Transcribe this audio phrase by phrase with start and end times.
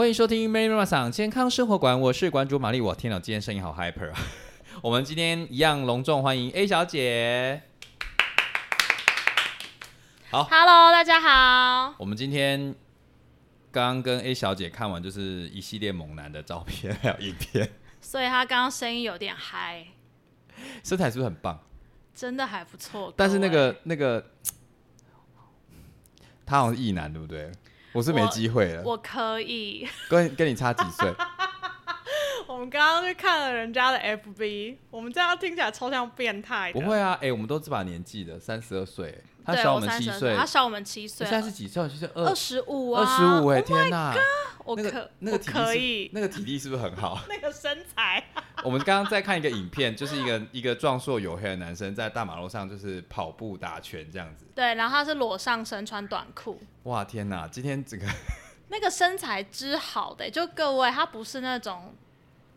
[0.00, 2.80] 欢迎收听《Mary 妈妈桑健康生活馆》，我是馆主玛丽。
[2.80, 4.18] 我天哪，今天声音好 hyper 啊！
[4.82, 7.60] 我们今天一样隆重欢迎 A 小姐。
[10.30, 11.94] 好，Hello，大家好。
[11.98, 12.74] 我们今天
[13.70, 15.20] 刚刚跟 A 小姐看完就是
[15.50, 17.70] 一系列猛男的照片还有影片，
[18.00, 19.86] 所以她刚刚声音有点嗨，
[20.82, 21.60] 身材是不是很棒？
[22.14, 23.12] 真的还不错。
[23.14, 24.30] 但是那个那个，
[26.46, 27.52] 他好像是异男，对不对？
[27.92, 28.82] 我是没机会了。
[28.84, 31.12] 我可以跟跟你差几岁？
[32.46, 36.72] 我们刚刚去看了人家的 FB，我们这样听起来超像变态。
[36.72, 41.26] 不会啊，哎，我们都这把年纪的，三十二岁，他小我们七岁，他小我们七岁。
[41.26, 41.88] 现在是几岁？
[41.88, 44.14] 就是二十五啊，二十五哎，天哪！
[44.64, 47.18] 我可那个可以，那个体力是不是很好？
[47.28, 48.22] 那个身材。
[48.62, 54.44] 我们刚刚在看一个影片，就是一个一个壮硕黝黑的男生在大马路上就是跑步打拳这样子。
[54.54, 56.60] 对，然后他是裸上身穿短裤。
[56.84, 57.48] 哇天哪！
[57.48, 58.06] 今天整个
[58.68, 61.94] 那个身材之好的，就各位他不是那种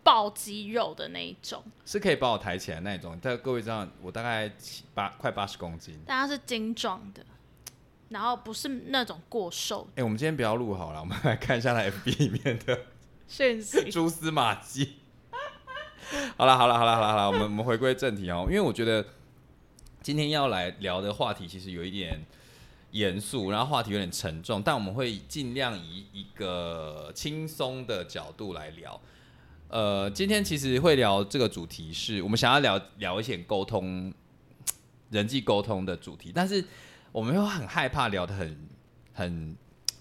[0.04, 3.18] 爆肌肉的那一种，是可以把我抬起来那一种。
[3.22, 7.26] 但各位知道，我大概七八快八十公斤，但他是精壮的，
[8.10, 9.88] 然后不是那种过瘦。
[9.96, 12.78] 哎，我们今天不要录好了，我们来看一下他 FB 里面的
[13.28, 14.98] 讯息 蛛丝马迹。
[16.38, 19.04] 好了好了好了好了好了，我们我们回归正题哦，因为我觉得
[20.02, 22.20] 今天要来聊的话题其实有一点
[22.92, 29.00] 严肃，然后话题有点沉重，但我们会尽量以一个轻松的角度来聊。
[29.74, 34.14] 呃，今天其实会聊这个主题是我们想要聊聊一些沟通、
[35.10, 36.64] 人际沟通的主题，但是
[37.12, 38.70] 我们又很害怕聊的很
[39.14, 39.58] 很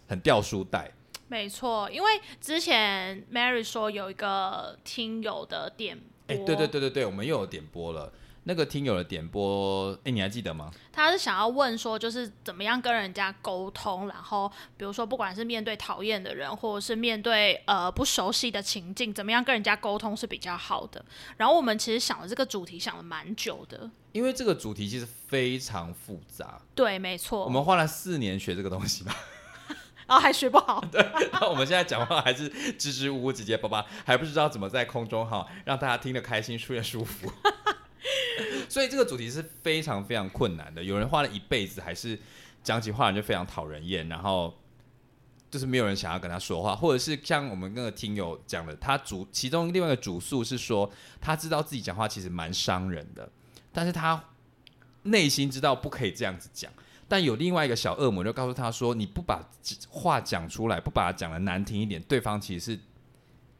[0.07, 0.93] 很掉书袋。
[1.27, 8.13] 没错，因为之前 Mary 说有一个听友的点播，哎，对对对对对，我们又有点播了。
[8.45, 10.71] 那个听友的点播，哎，你还记得吗？
[10.93, 21.05] 他是想要问说，就是怎么样跟人家沟通，然后比如说不管是面对讨厌的人，或者是面对呃不熟悉的情境，怎么样跟人家沟通是比较好的。
[21.37, 26.61] 然后我们其实想了这个主题想了蛮久的，因为这个主题其实非常复杂。
[26.75, 29.15] 对，没错，我们花了四年学这个东西吧。
[30.05, 31.01] 然后还学不好， 对。
[31.33, 37.33] 那我们现在讲话还是支支吾吾、结结巴巴，还不知道怎么在空中哈让大家听得开心、舒也舒服。
[38.69, 40.83] 所以这个主题是非常非常困难的。
[40.83, 42.19] 有人花了一辈子，还是
[42.63, 44.53] 讲起话来就非常讨人厌，然后
[45.51, 50.91] 就是没有人想要跟他说话，或者是像我们那个听友讲的，他主其中另外一个主诉是说，
[51.21, 53.29] 他知道自己讲话其实蛮伤人的，
[53.73, 54.23] 但是他
[55.03, 56.73] 内心知道不可以这样子讲。
[57.09, 59.47] 但有另外一个小恶魔就告诉他说：“你不把
[59.91, 62.81] 话讲出来，不把它讲的难听一点，对方其实是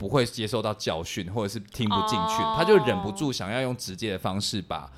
[0.03, 2.43] 不会接受到教训，或者是听不进去。
[2.57, 4.91] 他就忍不住想要用直接的方式把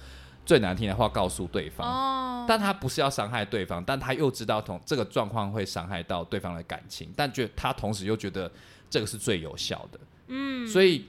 [0.46, 2.44] 最难听的话告诉对方。
[2.48, 8.50] 但他不是要伤害对方，但他又知道同这个状况会伤害到对方的感情，但觉他同时又觉得
[8.88, 10.00] 这个是最有效的。
[10.28, 11.04] 嗯，所以。”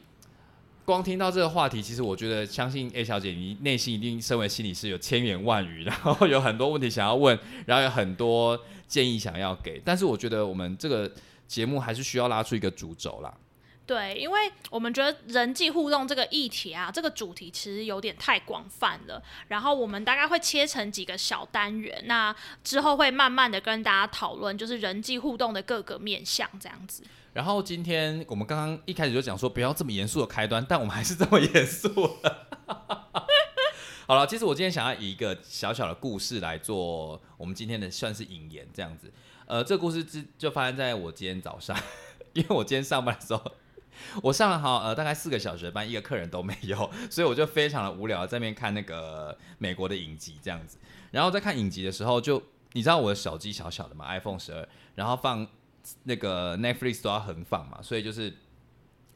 [0.85, 7.35] 光听到这个话题，其实我觉得，相信 A 小姐，你内心一定身为心理师有千言万语，然后有很多问题想要问，
[7.65, 8.55] 然后有很多
[8.87, 9.81] 建议想要给。
[9.83, 11.11] 但是我觉得我们这个
[11.47, 13.33] 节目还是需要拉出一个主轴啦。
[13.85, 19.21] 对，因为我们觉得人际互动这个议题啊，这个主题其实有点太广泛了。
[19.47, 27.03] 然后我们大概会切成几个小单元，那之后会慢慢的跟大家讨论，就是人际互动的各个面向这样子。
[27.33, 31.89] 然后今天我们刚刚一开始就讲说不要这么严肃的开端，但我们还是这么严肃
[32.23, 32.47] 了。
[34.07, 39.11] 好了，其实我今天想要以一个小小的故事来做我们今天的算是引言这样子。
[39.45, 41.77] 呃，这个故事之就发生在我今天早上，
[42.33, 43.51] 因为我今天上班的时候，
[44.23, 50.77] 我上了好呃大概四个小时的班，一个客人都没有，所以我就非常的无聊在那边看那个美国的影集这样子。
[51.11, 52.41] 然后在看影集的时候，就
[52.73, 55.47] 你知道我的手机小小的嘛，iPhone 十二，然后放。
[56.05, 58.33] 那个 Netflix 都要横放嘛，所以就是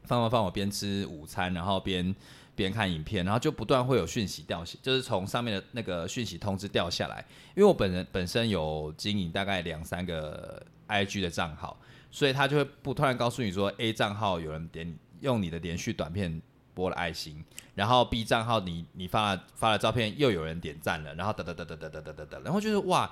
[0.04, 2.14] 放放放，我边吃午餐，然后边
[2.54, 7.26] 边看影片，然后就不断会有讯息掉，就是从上面的那个讯息通知掉下来。
[7.56, 11.76] 因为我本人本身有经营大概两三个 IG 的账号，
[12.10, 16.40] 所以他就会不突然告诉你说 A 账号有人点用你的连续短片
[16.74, 23.10] 播了爱心，然后 B 账号你你发了发了照片又有人点赞了，然后哒哒哒哒哒哒哒哒哒，然后就是哇。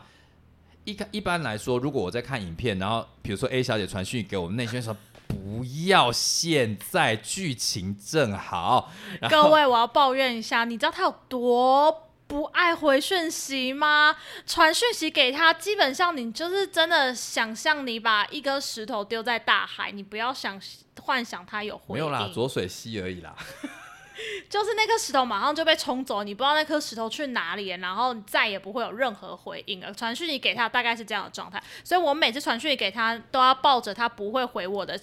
[0.85, 4.97] 一看一般来说，如果我在看影片，然后比如说 A 小姐传讯给我们内心说
[5.27, 8.91] 不要现在剧情正好。
[9.29, 14.15] 各位，我要抱怨一下，你知道他有多不爱回讯息吗？
[14.47, 20.61] 传讯息给他，基本上你就是真的想象你把一颗石头丢在大海，你不要想
[21.01, 23.35] 幻想他有回没有啦，浊水溪而已啦。
[24.51, 29.95] 就是那颗石头马上就被冲走，你不知道那颗石头去哪里，然后再也不会有任何回应了。
[29.95, 34.99] 传讯你给他大概是这样的状态，所以我每次传讯给他都要抱着他不会回我的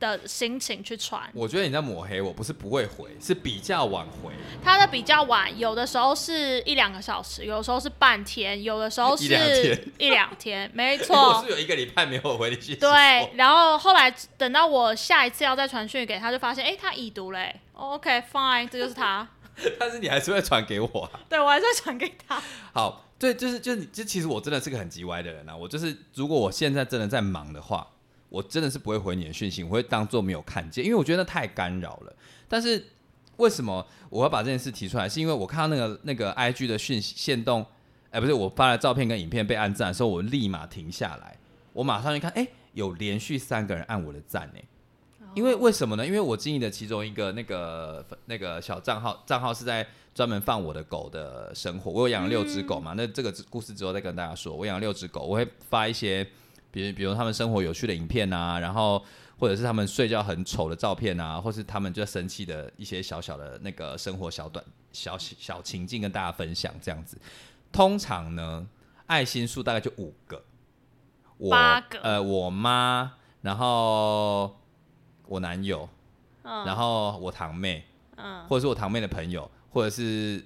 [0.00, 1.30] 的心情去传。
[1.32, 4.32] 我觉得你在抹黑我，不是不会回，是比较晚回。
[4.64, 11.50] 他的比较晚，有的时候是一两个小时，有的时候是半天，有的时候是 一两天一两天，没我错 是。
[11.50, 12.76] 有一个礼拜没有回你信息。
[12.76, 19.28] 对，，然后后来等到我下一次要再传讯给他，就发现，哎，他已读嘞、哦 OK fine，这就是他。
[19.78, 21.20] 但是你还是会传给我、啊。
[21.28, 22.42] 对我还是会传给他。
[22.72, 25.54] 好，对，就是就是你，这其实我真的是个很急歪的人啊。
[25.54, 27.86] 我就是如果我现在真的在忙的话，
[28.30, 32.16] 我真的是不会回你的讯息，我会当做没有看见，因为我觉得那太干扰了。
[32.48, 32.82] 但是
[33.36, 35.08] 为什么我要把这件事提出来？
[35.08, 37.66] 是因为我看到那个那个 IG 的讯息线动，
[38.10, 41.36] 哎、不是我发了照片跟影片被按赞的时候，我立马停下来，
[41.72, 44.60] 我马上一看，哎、有连续三个人按我的赞呢。
[45.34, 46.04] 因为为什么呢？
[46.04, 51.88] 因为我经营的其中一个那个那个小账号，账号是在专门放我的狗的生活。
[51.88, 54.52] 我有养了六只狗嘛，那这个故事之后再跟大家说。
[54.52, 56.26] 我养了六只狗，我会发一些，
[56.70, 59.04] 比如比如他们生活有趣的影片啊，然后
[59.38, 67.18] 或者是他们睡觉很丑的照片啊，或是他们就生气的一些小小的那个生活小短小小情境跟大家分享这样子。
[67.72, 68.66] 通常呢，
[69.06, 70.42] 爱心数大概就五个，
[71.38, 74.56] 我八个呃，我妈，然后
[75.26, 75.88] 我男友，
[76.42, 77.84] 嗯，然后我堂妹，
[78.16, 80.44] 嗯，或者是我堂妹的朋友，或者是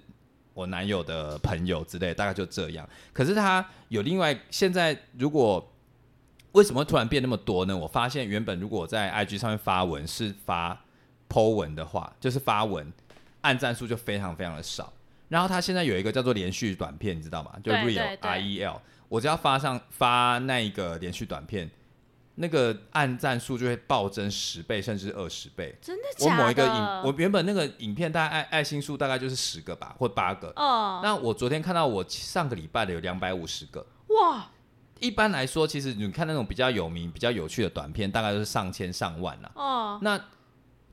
[0.52, 2.88] 我男友的朋友之类，大概就这样。
[3.12, 5.73] 可是他有另外，现在如果
[6.54, 7.76] 为什么突然变那么多呢？
[7.76, 10.84] 我发现原本如果我在 IG 上面发文是发
[11.28, 12.92] Po 文的话，就是发文，
[13.40, 14.92] 按赞数就非常非常的少。
[15.28, 17.52] 然后他现在有一个叫做连续短片，你知道吗？
[17.62, 21.68] 就对 Real 对对 R E L，我只要发上发那一个连续短片，
[22.36, 25.74] 那个按赞数就会暴增十倍甚至二十倍。
[25.82, 26.42] 真的假的？
[26.42, 30.52] 我某一个影，我原本那个影片大概爱爱心数大概就是十个吧，或八个。
[30.54, 33.84] 哦，那我昨天看到我上个礼拜的有两百五十个。
[34.20, 34.48] 哇，
[35.00, 39.50] 一般来说，其实你看那种比较有名、比较有趣的短片，大概都是上千上万啊。
[39.55, 40.19] 哦，那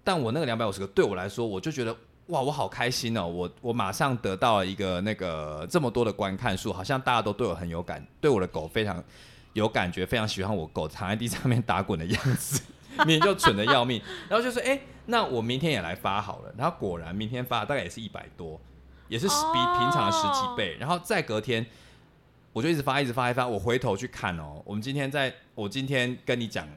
[0.03, 1.95] 但我那个两百五十个，对我来说，我就觉得
[2.27, 3.25] 哇，我好开心哦！
[3.25, 9.01] 我我马上得到了一个那个这么多的观看数，好像大家都对我很有感，对我的狗非常
[9.53, 12.62] 有感觉，非常喜欢我狗躺在地上面打滚的样子，
[13.06, 14.01] 明明就蠢的要命。
[14.27, 16.53] 然后就说，哎、那我明天也来发好了。
[16.57, 18.59] 然后果然明天发大概也是一百多，
[19.07, 20.75] 也是比哦平常的十几倍。
[20.80, 21.65] 然后再隔天。
[22.53, 23.48] 我就一直发，一直发，一直发。
[23.48, 26.68] 我回头去看哦，我们今天在，我今天跟你讲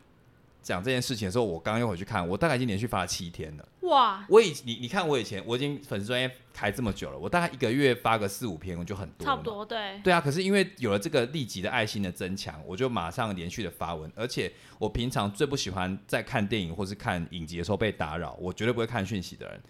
[0.62, 3.68] 讲这件事情的时候，我刚刚又回去看，我大概已经连续发了七天了。
[3.82, 9.42] 哇，我以你你看我以前我已经粉丝专业开这么久了，我大概一个月发个四五篇，我就很多差不。
[9.42, 10.00] 多对。
[10.02, 19.60] 对啊，可是因为有了这个立即的爱心的增强，我就马上连续的发文，而且我平常最不喜欢在看电影或是看影集的时候被打扰，我绝对不会看讯息的人。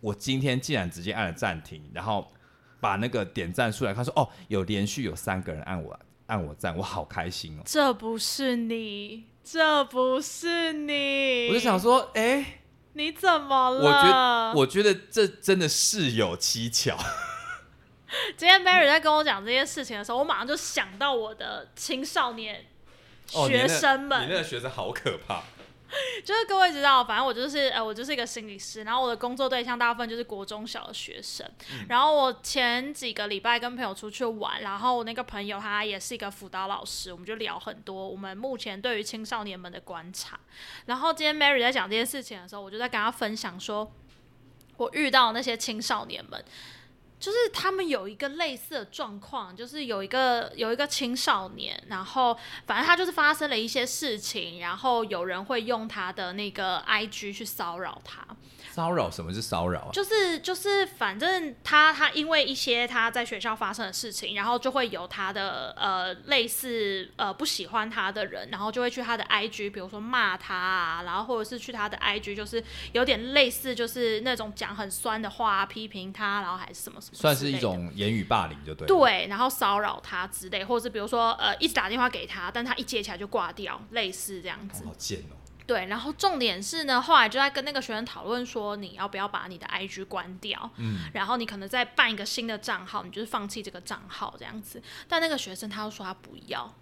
[0.00, 2.30] 我今天竟然直接按了暂停，然后
[2.80, 7.62] 把那个点赞出来他，说哦，有连续有三个人按我按我赞，我好开心哦。
[7.64, 11.48] 这不是你，这不是你。
[11.48, 12.60] 我就想，说，哎、
[12.94, 13.80] 你怎么了？
[13.80, 16.96] 我觉得我觉得这真的事有蹊跷。
[18.36, 22.64] 今天 Mary 在跟我讲这件事情的时候，我马上就想到我的青少年
[23.32, 25.42] 哦，你那学生们，你那个学生好可怕。
[26.24, 31.48] 就是各位知道，反正我就是呃，我就是一个心理师，然后我的工作对象大部分就是国中小的学生。
[31.88, 40.38] 然后我前几个礼拜跟朋友出去玩，然后我那个朋友他也是一个辅导老师，我们就聊很多我们目前对于青少年们的观察。
[40.86, 43.92] 然后今天 Mary 在讲这件事情的时候，我就在跟他分享说，
[44.76, 46.44] 我遇到那些青少年们。
[47.18, 58.26] 就是他们有一个类似的状况，就是有一个有一个青少年，然后反正他就是发生了一些事情，然后有人会用他的那个 IG 去骚扰他，
[58.76, 59.90] 骚扰什么是骚扰啊？
[59.90, 78.94] 就是就是反正他他因为一些他在学校发生的事情，然后就会有他的呃类似呃不喜欢他的人，然后就会去他的 IG，比如说骂他啊，然后或者是去他的 IG，就是有点类似就是那种讲很酸的话、批评他，然后还是什么什么算是一种言语霸凌，就对了。
[78.94, 84.88] 对，然后骚扰他之类，或者是比如说呃一直打电话给他，但他一接起来就挂掉，类似这样子哦，。
[84.88, 85.45] 好贱哦。
[85.66, 90.70] 对，然后重点是呢，后来就在跟那个学生讨论说，你要不要把你的 IG 关掉？
[90.76, 94.80] 嗯，然后你可能再办一个新的账号，你就是放弃这个账号这样子。
[95.08, 96.72] 但那个学生他又说他不要，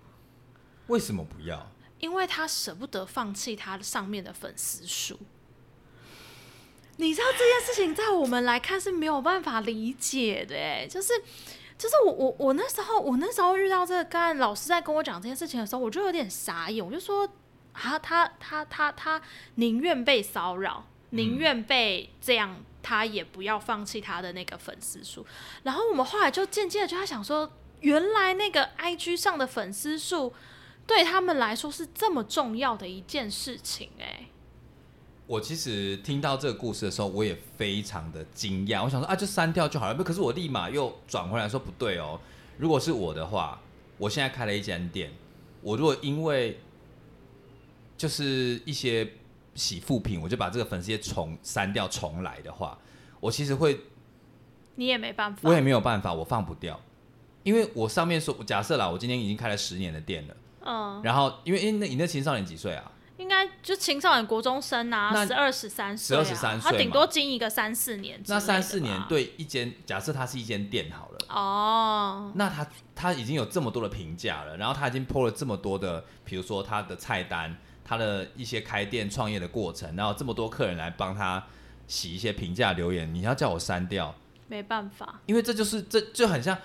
[0.89, 1.67] 为什么不要？
[1.99, 5.19] 因为他舍不得放弃他上面的粉丝数。
[6.99, 11.13] 你知道这件事情在我们来看是没有办法理解的，哎，就是
[11.79, 17.27] 就是我我我那时候我那时候遇到这个个案，老师在跟我讲这件事情的时候，我就有点傻眼，我就说
[17.75, 19.21] 啊，他他他他
[19.57, 25.27] 宁愿被骚扰，宁愿被这样，他也不要放弃他的那个粉丝数。
[25.65, 30.33] 然后我们后来就渐渐的就在想说，原来那个 IG 上的粉丝数
[30.87, 34.27] 对他们来说是这么重要的一件事情、哎，
[35.27, 38.85] 我其实听到这个故事的时候，我也非常的惊讶。
[38.85, 39.95] 我想说啊，就删掉就好了。
[40.05, 42.21] 可是我立马又转回来说不对哦。
[42.59, 43.61] 如果是我的话，
[43.99, 45.13] 我现在开了一间店，
[45.61, 46.61] 我如果因为
[48.05, 49.13] 就是一些
[49.55, 52.79] 洗护品，我就把这个粉丝页重删掉重来的话，
[53.19, 53.81] 我其实会
[54.75, 56.79] 你也没办法，我也没有办法，我放不掉，
[57.45, 62.91] 因为我上面说假设啦，我今天已经开了十年的店了，嗯，然后因为因为那你那青少年几岁啊？
[63.17, 71.19] 应该就青少年国中生啊，那十二十三岁、啊，12 13岁他顶多经一个三四年那三四年对一间假设它是一间店好了。
[71.29, 81.45] 哦，那他他已经有这么多的评价了，然后他已经 po 了这么多的，比如说他的菜单，他的一些开店创业的过程，然后这么多客人来帮他
[81.87, 84.15] 洗一些评价留言，你要叫我删掉，
[84.49, 86.57] 没办法，因为这就是这就很像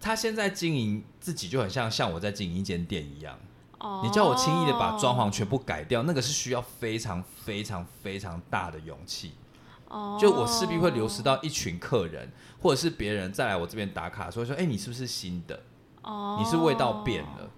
[0.00, 3.38] 他现在经营自己就很像像我在经营一间店一样，
[3.78, 9.32] 哦，你叫我轻易的把装潢全部改掉，那个是需要非常非常非常大的勇气。
[9.88, 15.62] 哦，就我势必会流失到一群客人，或者是别人再来我这边打卡，所以说，哎、你是不是新的？
[16.00, 17.50] 哦，你是味道变了。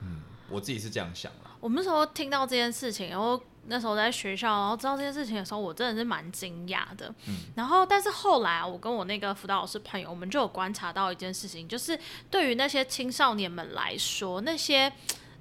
[0.00, 1.47] 嗯，我自己是这样想啦。
[1.60, 7.12] 我们那时候听到这件事情，然后那时候在学校，然后知道这件事情的时候，我真的是蛮惊讶的。
[7.26, 11.98] 嗯然后，但是后来啊，我跟我那个辅导老师朋友，我们就有观察到一件事情，就是
[12.30, 14.92] 对于那些青少年们来说，那些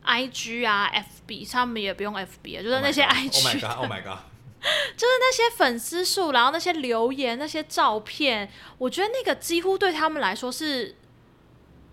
[0.01, 4.19] I G 啊、F B，他们也不用 F B 啊，就是那些 I G，、Oh my god！Oh my god！
[4.97, 10.95] 就是那些粉丝数，然后那些留言、那些照片，我觉得那个几乎对他们来说是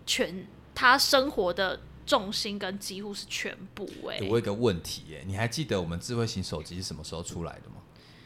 [0.07, 7.77] 全他生活的重心，跟几乎是全部、哎、我有一个问题耶，你还记得我们智慧型手机是什么时候出来的吗？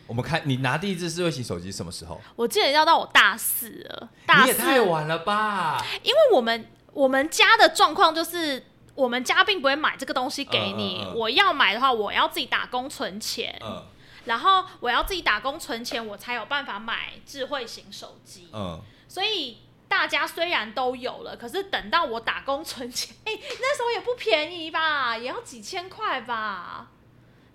[0.07, 2.21] 我们看你拿第一只智慧型手机什么时候？
[2.37, 5.85] 我记得要到我大四了，大四，你也太晚了吧！
[6.03, 8.65] 因为我们我们家的状况就是。
[8.99, 13.81] 我们家并不会买这个东西给你，嗯嗯嗯我要买的话，我要自己打工存钱，嗯
[14.25, 18.49] 然后我要自己打工存钱，我才有办法买智慧型手机。
[18.53, 19.59] 嗯，所以
[19.89, 26.89] 大家虽然都有了，可是等到我打工存钱，哎、 那时候也不便宜吧，也要几千块吧，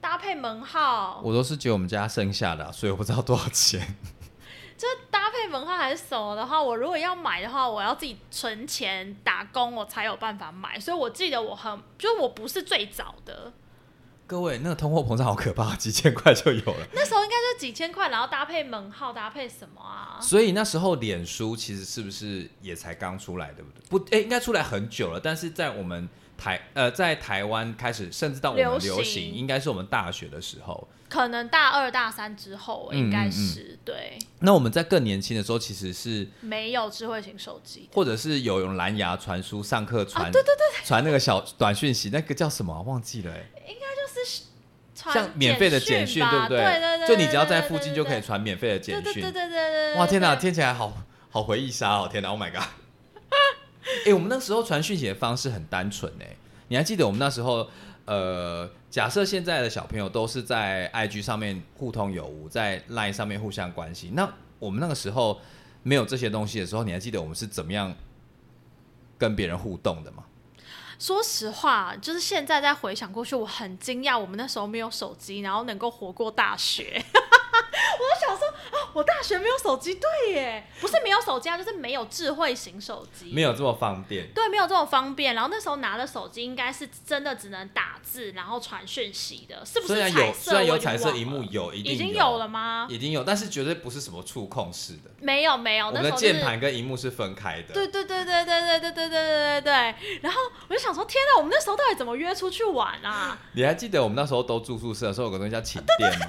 [0.01, 3.79] 搭配门号，我都是觉得我们家剩下的啊、所以我不知道多少钱。
[4.75, 10.77] 就是搭配门号还是什么的话，我如果要买的话，我要自己存钱打工，我才有办法买。
[10.77, 13.53] 所以我记得我很，就是我不是最早的，
[14.25, 16.87] 各位，那个通货膨胀好可怕，几千块就有了。
[16.93, 20.17] 那时候应该就几千块，然后搭配门号，搭配什么啊？
[20.21, 23.83] 所以那时候脸书其实是不是也才刚出来，对不对？
[23.89, 30.87] 不，哎、应该出来很久了，但是在我们台呃在台湾开始，甚至到我们流行流行，应该是我们大学的时候。
[31.09, 37.87] 可能大二大三之后嗯应该嗯嗯是、对，那我们在更年轻的时候，其实是没有智慧型手机。
[37.93, 43.31] 或者是有用蓝牙传输，上课传、啊对对对传那个小短讯息，那个叫什么啊、忘记了、
[44.95, 46.57] 像免费的简讯，对不对？
[46.57, 48.21] 对对对，就你只要在附近就可以。
[48.21, 49.03] 传免费的简讯。
[49.03, 49.95] 对对对对对对对。
[49.95, 50.93] 哇，天哪，听起来好
[51.29, 52.07] 好回忆杀哦！
[52.09, 52.63] 天哪，Oh my god！
[54.07, 56.35] 哎、我们那时候传讯息的方式很单纯哎，
[56.69, 57.67] 你还记得我们那时候
[58.05, 65.41] 呃，假设现在的小朋友都是在 IG 上面互通有无，在 LINE 上面互相关心，那我们那个时候
[65.81, 67.93] 没有这些东西的时候，你还记得我们是怎么样
[69.17, 70.23] 跟别人互动的吗？
[71.03, 77.03] 说实话，就是现在再回想过去，我很惊讶，我们那时候没有手机，然后能够活过大学。
[77.99, 84.27] 我想说，啊，我大学没有手机，对耶，不是没有手机啊，就是没有智慧型手机，没有这么方便。
[84.33, 85.35] 对，没有这么方便。
[85.35, 90.51] 然后那时候拿的手机应该是真的只能打字，然后传讯息的，是不是虽然有彩色？
[90.51, 92.87] 虽然有彩色荧幕，有已经有有了吗？
[92.89, 95.11] 已经有，但是绝对不是什么触控式的。
[95.19, 97.73] 没有没有，我的键盘跟荧幕是分开的。
[97.73, 99.73] 对对对对对对对对对对对对。
[100.21, 103.37] 然后我就想说，天哪，我们那时候到底怎么约出去玩啊？
[103.53, 106.25] 你还记得我们那时候都住宿舍的时候，有个东西叫寝垫吗？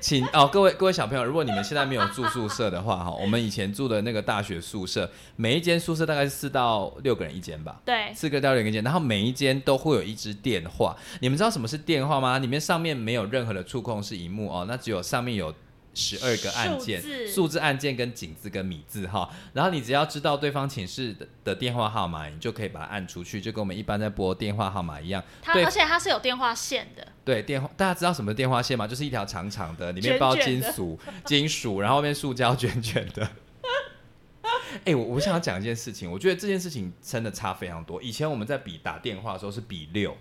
[0.00, 10.96] 请哦，各位各位小朋友，如果你们现在没有住宿舍的话，哈，我们以前住的那个大学宿舍，每一间宿舍大概是四到六个人一间吧，对，四个到六个人一间，然后每一间都会有一支电话。
[11.20, 12.38] 你们知道什么是电话吗？
[12.38, 15.54] 里面上面没有任何的触控式荧幕哦，那只有上面有。
[15.94, 25.22] 十二个按键数字，按键跟井字跟米字哈，然后你只要知道对方寝室的的电话号码，你就可以把它按出去，就跟我们一般在拨电话号码一样。
[25.52, 28.86] 对它而且它是有电话线的，对，电话大家知道什么是电话线吗？
[28.86, 33.28] 就是一条长长的，里面包金属、金属，然后后面塑胶卷卷的。
[34.84, 38.02] 哎、我我想要讲一件事情，我觉得这件事情真的差非常多。
[38.02, 40.16] 以前我们在比打电话的时候是比六，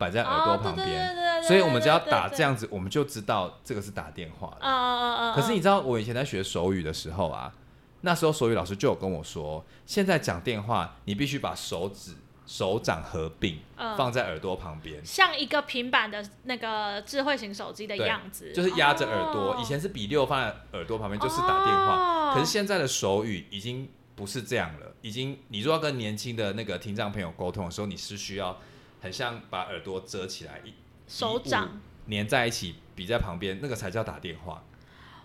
[0.00, 5.34] 摆在耳朵旁边，所以我们只要打这样子，我们就知道这个是打电话的。
[5.36, 7.52] 可是你知道，我以前在学手语的时候啊，
[8.00, 12.14] 那时候手语老师就有跟我说，现在讲电话，你必须把手指
[12.46, 19.52] 手掌合并，嗯放在耳朵旁边，像一个平板的那个智慧型手机的样子，就是压着耳朵。
[19.52, 22.30] 哦以前是比六放在耳朵旁边，就是打电话。
[22.30, 28.56] 哦可是现在的手语已经不是这样了，已经你如果要跟年轻的那个听障朋友沟通的时候，你是需要
[29.00, 30.72] 很像把耳朵遮起来，一
[31.06, 34.62] 手掌粘在一起，比在旁边，那个才叫打电话。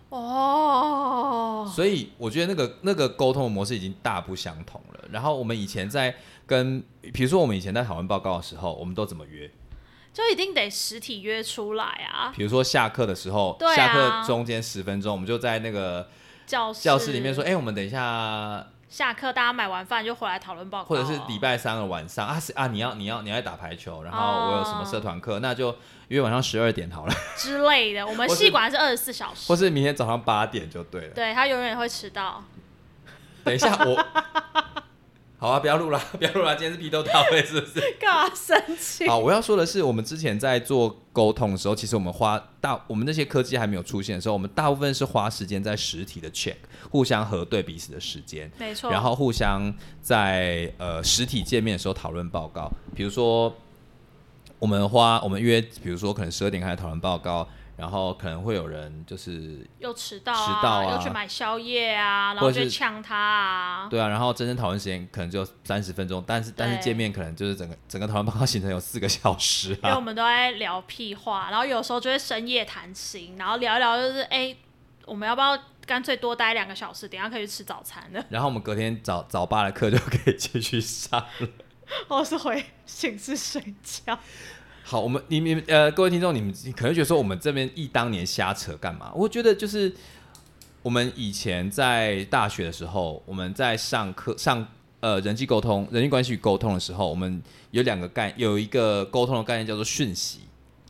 [0.08, 5.04] 哦，所以我觉得那个那个沟通的模式已经大不相同了。
[5.10, 6.14] 然后我们以前在
[6.46, 9.50] 跟，比如说我们以前在讨论报告的时候，我们都怎么约？
[10.12, 16.08] 就一定得实体约出来啊，比如说下课的时候，下课中间十分钟，我们就在那个
[16.46, 25.76] 教室教室里面说，哎、我们等一下，下课大家买完饭就回来讨论报告，或者是礼拜三的晚上啊是啊，你要你要你要打排球，然后我有什么社团课，那就
[26.08, 28.06] 约晚上十二点好了，之类的。
[28.06, 31.14] 我们或是系馆是二十四小时或，是明天早上八点就对了。
[31.14, 32.42] 对他永远会迟到。
[33.44, 34.06] 等一下我，
[35.38, 37.80] 好啊，不要录了， 不要录了，今天是批斗大会是不是？
[38.00, 39.06] 干嘛生气？
[39.06, 46.56] 好，我要说的是，我们之前在做沟通的时候，其实我们花大，我们那些科技还没有出现的时候，我们大部分是花时间在实体的 check，
[46.90, 52.70] 互相核对彼此的时间，没错，然后互相在呃实体见面的时候讨论报告。
[52.94, 53.54] 比如说，
[54.58, 63.88] 我们花我们约，比如说可能十二点开始讨论报告，然后可能会有人就是又迟到迟到啊又去买宵夜啊，然后或者就呛他啊。
[63.90, 69.78] 对啊，然后真正讨论时间可能就三十分钟，但是但是对见面可能就是整个整个讨论报告行程有四个小时啊。
[69.84, 74.56] 因为我们都在聊屁话，然后有时候就会深夜谈心，然后聊一聊就是哎、
[75.04, 81.48] 我们要不要干脆多待两个小时，等一下可以去吃早餐的， 然后我们隔天早早八的课就可以继续上了。
[82.08, 84.18] 或是回寝室睡觉。
[84.88, 89.10] 好，我们你你们呃，各位听众，你们可能会觉得说我们这边一当年瞎扯干嘛？
[89.16, 89.92] 我觉得就是
[90.80, 94.64] 我们以前在大学的时候，我们在上课上
[95.00, 100.42] 呃人际沟通、人际关系与沟通的时候，我们有两个概有一个沟通的概念叫做讯息。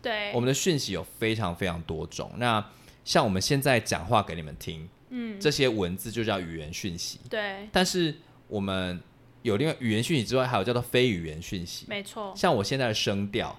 [0.03, 2.31] 对，我们的讯息有非常非常多种。
[2.37, 2.63] 那
[3.03, 7.19] 像我们现在讲话给你们听，嗯，这些文字就叫语言讯息。
[7.31, 8.15] 对，但是
[8.47, 9.01] 我们
[9.41, 11.87] 有另外语言讯息之外，还有叫做非语言讯息。
[11.89, 13.59] 没错，像我现在的声调，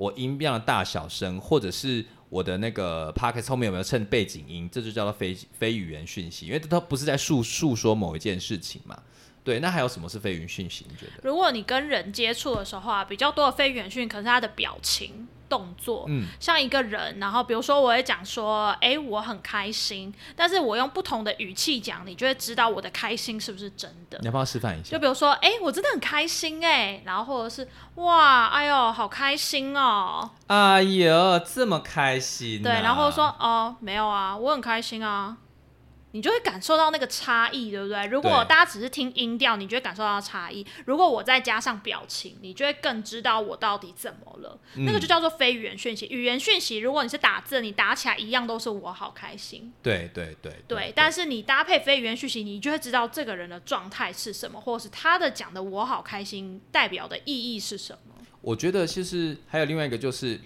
[0.00, 8.98] 我音量的大小声，或者是我的那个 p o c k e t 后面有没有衬背景音，这就叫做非非语言讯息，因为它不是在诉诉说某一件事情嘛。
[9.44, 10.86] 对，那还有什么是非语言讯息？
[10.88, 11.12] 你觉得？
[11.22, 24.26] 如果你跟人接触的时候啊，比较多的非语言讯可是他的表情、动作，嗯，像一个人，然后比如说我会讲说，哎，我很开心，但是我用不同的语气讲，你就会知道我的开心是不是真的你。
[24.26, 24.98] 要不要示范一下就？
[25.00, 32.62] 比如说，哎，我真的很开心哎，然后或者是哇，哎呦，好开心哦，哎呦，这么开心、啊！
[32.62, 35.36] 对，然后说哦，没有啊，我很开心啊，
[36.12, 38.06] 你就会感受到那个差异，对不对？
[38.06, 44.58] 如果大家只是听音调，你就会感受到差异；如果我再加上表情，你就会更知道我到底怎么了。
[44.76, 46.06] 那个就叫做非语言讯息。
[46.06, 49.72] 语言讯息，如果你是打字，你打起来一样都是我好开心。
[49.82, 58.14] 对对对对，但是你搭配非语言讯息，你就会知道这个人的状态是什么，或者是他的讲的“我好开心”代表的意义是什么。
[58.40, 60.40] 我觉得其实还有另外一个就是。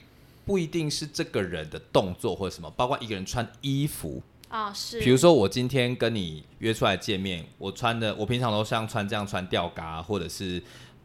[0.47, 4.23] 不一定是这个人的动作或者什么，包括一个人穿衣服，
[4.55, 10.63] 啊，是，比如说我今天跟你约出来见面，我穿的我平常都像穿这样穿吊嘎或者是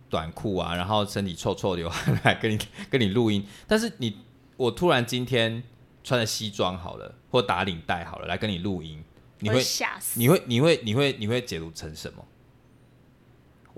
[0.07, 2.59] 短裤啊，然后身体臭臭流汗来跟你
[2.91, 4.15] 跟你录音，但是你
[4.55, 5.63] 我突然今天
[6.03, 9.03] 穿着西装好了，或打领带好了来跟你录音，
[9.39, 10.19] 你会吓死。
[10.19, 12.23] 你会你会你会你会解读成什么？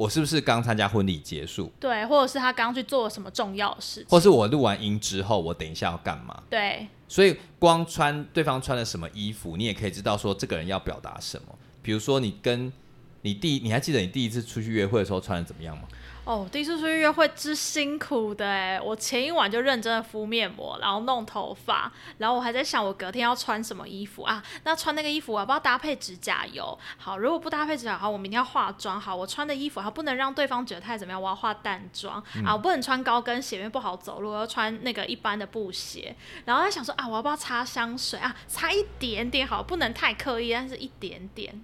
[0.02, 6.42] 我是不是刚参加婚礼结束，对，或者是他刚去做了什么重要的事情，或是我录完音之后，我等一下要干嘛？
[6.50, 11.56] 对，所以光穿对方穿了什么衣服，你也可以知道说这个人要表达什么。
[11.84, 12.74] 比如说你跟
[13.22, 15.84] 你第，你还记得你第一次出去约会的时候穿的怎么样吗？
[16.24, 18.80] 哦，第一次出去约会之辛苦的哎！
[18.80, 24.42] 我前一晚就认真的敷面膜，然后弄头发，然后我还在想我隔天要穿什么衣服啊？
[24.64, 26.78] 那穿那个衣服我要不要搭配指甲油？
[26.98, 29.02] 好，如果不搭配指甲油，我明天要化妆。
[29.02, 36.16] 好，我穿的衣服还不能让对方觉得太怎么样，我要化淡妆、啊，我不能穿高跟鞋，因为不好走路，我要穿那个一般的布鞋。
[36.46, 38.36] 然后在想说啊，我要不要擦香水啊？
[38.48, 41.64] 擦一点点好，不能太刻意，但是一点点。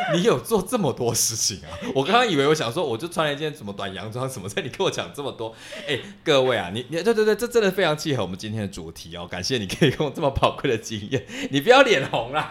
[0.14, 1.68] 你有做这么多事情啊！
[1.94, 5.54] 我刚刚以为我想说，我就穿了一件什么短洋装什么的， 你跟我讲这么多，
[5.86, 12.48] 哎、各位啊，你你对对对，这真的非常契合我们今天的主题哦，感谢你可以用这么宝贵的经验，你不要脸红啦。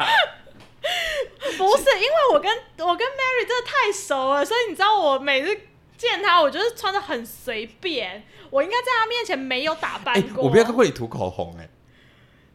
[1.57, 2.51] 不是，因为我跟
[2.87, 5.57] 我跟 Mary 真的太熟了，所以你知道我每次
[5.97, 10.43] 见她，我就是穿的很随便，我应该在她面前没有打扮哎、过。
[10.43, 11.67] 我不要看过你涂口红哎、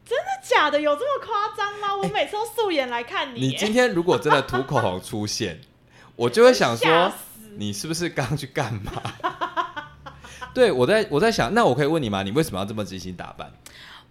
[0.05, 0.81] 真的假的？
[0.81, 1.95] 有这么夸张吗？
[1.97, 3.47] 我每次都素颜来看你耶。
[3.49, 5.61] 你今天如果真的涂口红出现，
[6.17, 7.13] 我就会想说，
[7.57, 8.93] 你是不是刚去干嘛？
[10.55, 12.23] 对我在我在想，那我可以问你吗？
[12.23, 13.51] 你为什么要这么精心打扮？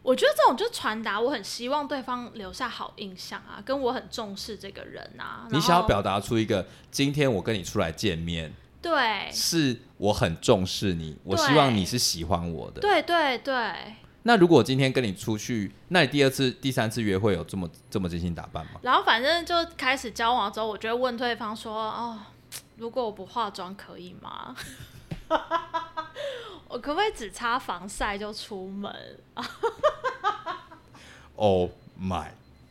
[0.02, 5.46] 我觉得这种就是传达，我很希望对方留下好印象啊，跟我很重视这个人啊。
[5.52, 8.52] 你想要表达达出一个，今天我跟你出来见面，
[8.82, 12.82] 对是我很重视你，我希望你是喜欢我的。
[12.82, 13.54] 对对对，
[14.24, 18.80] 那如果今天跟你出去，那你第二次、第三次约会有这么这么精心打扮吗？
[18.84, 22.20] 然后反正就开始交往之后，我就会问对方说：“哦，
[22.78, 24.56] 如果我不化妆可以吗？
[26.68, 28.94] 我可不可以只擦防晒就出门？
[31.36, 32.28] Oh my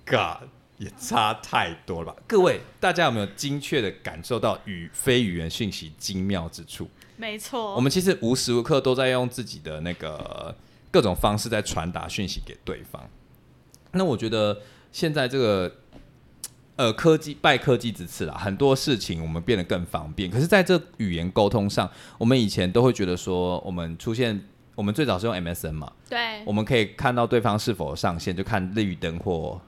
[0.06, 2.22] god，也差太多了吧？
[2.28, 6.88] 各位，大家有没有精确的感受到语非语言讯息精妙之处？
[7.16, 10.54] 没错，我们其实无时无刻都在用自己的那个
[10.90, 13.08] 各种方式在传达讯息给对方。
[13.92, 14.60] 那我觉得
[14.92, 15.72] 现在这个
[16.76, 20.30] 呃科技拜科技之赐啦，很多事情我们变得更方便。
[20.30, 24.40] 可是，在这语言沟通上，我们以前都会觉得说，我们出现
[24.74, 29.60] 我们最早是用 MSN 嘛，对我们可以看到对方是否上线，就看绿灯或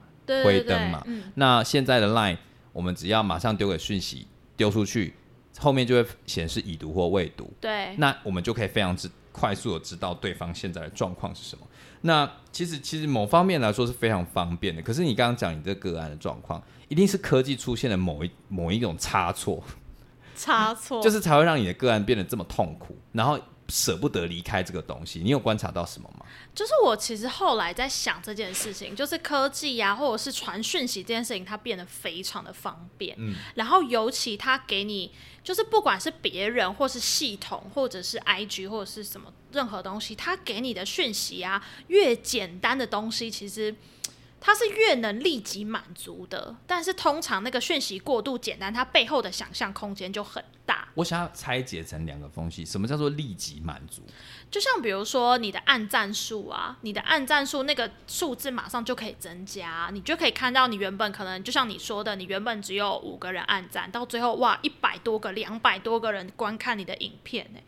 [0.43, 2.37] 灰灯嘛嗯，那现在的 Line，
[2.71, 5.13] 我们只要马上丢给讯息丢出去，
[5.59, 7.53] 后面就会显示已读或未读。
[7.59, 11.67] 对那我们就可以非常之快速的知道对方现在的状况是什么。
[12.05, 19.61] 那其实其实某方面来说是非常方便的，可是你刚刚讲你这个案的状况，一定是科技出现了某一某一种差错，
[20.35, 25.19] 差错 就是才会让你的个案变得这么痛苦，然后舍不得离开这个东西。
[25.19, 26.25] 你有观察到什么吗？
[26.53, 33.15] 就是我其实后来在想这件事情，就是科技呀、或者是传讯息这件事情，它变得非常的方便。
[33.17, 35.11] 嗯，然后尤其它给你，
[35.43, 43.75] 就是不管是别人或是系统，或者是 IG 或者是什么任何东西，它给你的讯息啊，越简单的东西，其实。
[44.45, 50.89] 它是越能立即满足的，但是通常那个讯息过度简单，它背后的想象空间就很大。
[50.95, 54.01] 我想要拆解成两个东西，什么叫做立即满足？
[54.51, 67.59] 就像比如说你的按赞数啊，你的按赞数那个数字马上就可以增加，你就可以看到你原本可能就像你说的，你原本只有五个人按赞，到最后哇一百多个、两百多个人观看你的影片呢，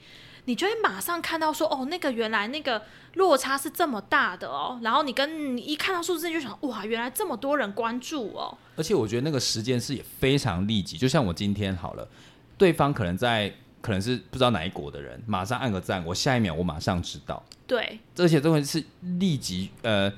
[0.46, 2.82] 你就会马上看到说哦，那个原来那个
[3.16, 12.08] 落差是这么大的哦，然后你跟你一看到数字就想哇，原来这么多人关注哦，而且我觉得那个时间是也非常立即，就像我今天好了，
[12.58, 18.00] 对方可能在可能是不知道哪一国的人，马上按个赞，我下一秒我马上知道，对。
[18.18, 18.84] 而且这个是
[19.20, 20.12] 立即呃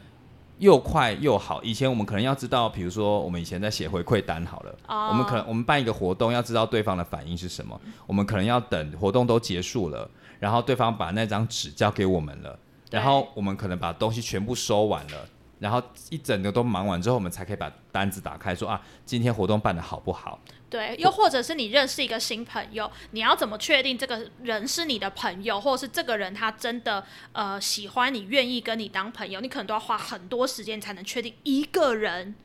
[0.60, 1.62] 又快又好。
[1.63, 12.58] 以前我们可能要知道，比如说我们以前在写回馈单好了，哦我们可能我们办一个活动，要知道对方的反应是什么，我们可能要等活动都结束了，然后对方把那张纸交给我们了，
[12.91, 15.30] 然后我们可能把东西全部收完了。
[15.60, 20.39] 然后一整个都忙完之后，我们才可以把单子打开，说啊，今天活动办的好不好？
[20.69, 32.36] 对，又或者是你认识一个新朋友，你要怎么确定这个人是你的朋友，或者是这个人他真的呃喜欢你，愿意跟你当朋友，你可能都要花很多时间才能确定一个人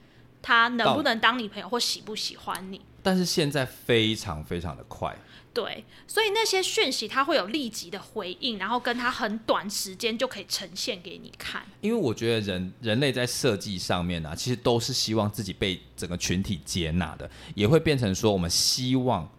[0.41, 2.81] 他能不能当你朋友或喜不喜欢你。
[3.03, 5.17] 但是现在非常非常的快，
[5.55, 11.63] 对，所以那些讯息它会有立即的回应，然后跟它很短时间就可以呈现给你看。
[11.83, 19.31] 因为我觉得人人类在设计上面啊，其实都是希望自己被整个群体接纳的，也会变成说我们希望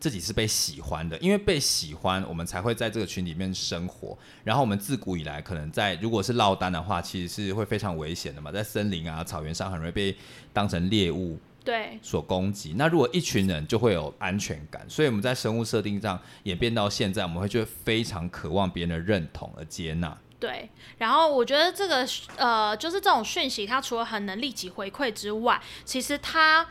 [0.00, 4.16] 自己是被喜欢的，因为被喜欢，我们才会在这个群里面生活。
[4.44, 10.16] 然后我们自古以来可能在如果是落单的话，其实是会非常危险的嘛，在森林啊、草原上很容易被
[10.52, 12.72] 当成猎物对，所攻击。
[12.78, 20.16] 那如果一群人就会有安全感，所以我们在生物设定上演变到现在，我们会觉得非常渴望别人的认同而接纳。
[20.40, 26.66] 对，然后我觉得这个呃，就是这种讯息，它除了很能立即回馈之外，其实它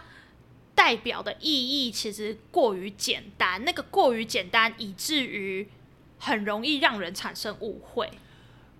[0.74, 1.48] 代表的意
[1.88, 5.70] 义其实过于简单，那个过于简单，以至于
[6.18, 8.10] 很容易让人产生误会。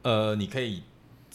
[0.02, 0.82] 呃，你可以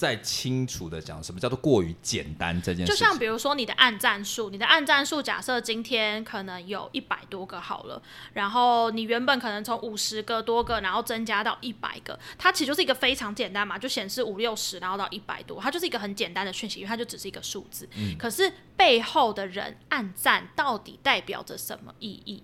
[0.02, 2.98] 再清楚的讲什么叫做过于简单这件事就。
[2.98, 17.88] 像比如说你的按赞数，你的按赞数假设今天可能有一百多个好了，然后你原本可能从五十个多个，然后增加到一百个，它其实就是一个非常简单嘛，就显示五六十，然后到一百多，它就是一个很简单的讯息，因为它就只是一个数字。
[18.18, 22.42] 可是背后的人按赞到底代表着什么意义？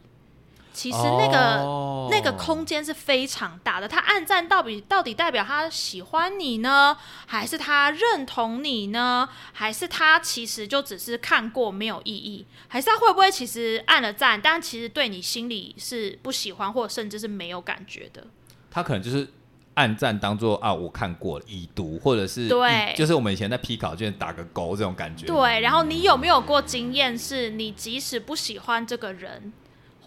[0.79, 3.89] 其实那个、哦那个空间是非常大的。
[3.89, 9.29] 他暗赞到底到底代表他喜欢你呢，还是他认同你呢？
[9.53, 12.47] 还是他其实就只是看过没有意义？
[12.69, 18.25] 还是他会不会其实按了赞，但其实对你心里是不喜欢，或者甚至是没有感觉的？
[18.71, 19.29] 他可能就是
[19.75, 25.27] 暗赞当做啊，我看过了已读，或者是对就是我们以前在批考卷打个勾这种感觉。
[25.27, 25.61] 对。
[25.61, 29.53] 然后你有没有过经验，是你即使不喜欢这个人，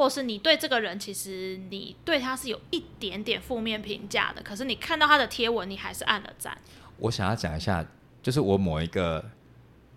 [0.01, 6.57] 或是你对这个人其实你对他是有一点点负面评价的，可是你看到他的贴文，你还是按了赞。
[6.97, 7.85] 我想要讲一下，
[8.23, 9.23] 就是我某一个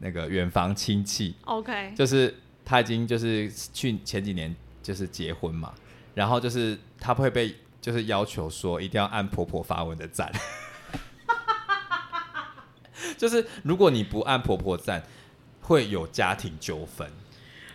[0.00, 2.34] 那个远房亲戚，OK，就是
[2.66, 5.72] 他已经就是去前几年就是结婚嘛，
[6.14, 10.30] 然后就是他会被就是要求说一定要按婆婆发文的赞，
[13.16, 15.02] 就是如果你不按婆婆赞，
[15.62, 17.10] 会有家庭纠纷。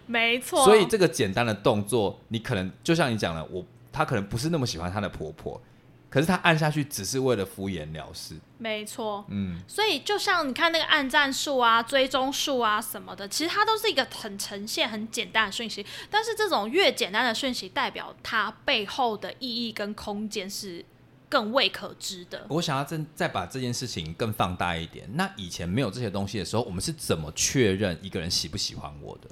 [0.09, 0.65] 没错。
[0.65, 5.61] 所以这个简单的动作，你可能就像你讲的，我她可能不是那么喜欢她的婆婆，
[6.09, 8.35] 可是她按下去只是为了敷衍了事。
[8.57, 9.23] 没错。
[9.29, 15.85] 嗯，所以就像你看那个按赞数啊、追踪数啊什么的，其实它都是一个很呈现、很简单的讯息。
[16.09, 20.83] 但是这种越简单的讯息，代表它背后的意义跟空间是
[21.29, 22.47] 更未可知的。
[22.49, 25.07] 我想要再再把这件事情更放大一点。
[25.13, 29.29] 那以前没有这些东西的时候，我们是怎么确认一个人喜不喜欢我的？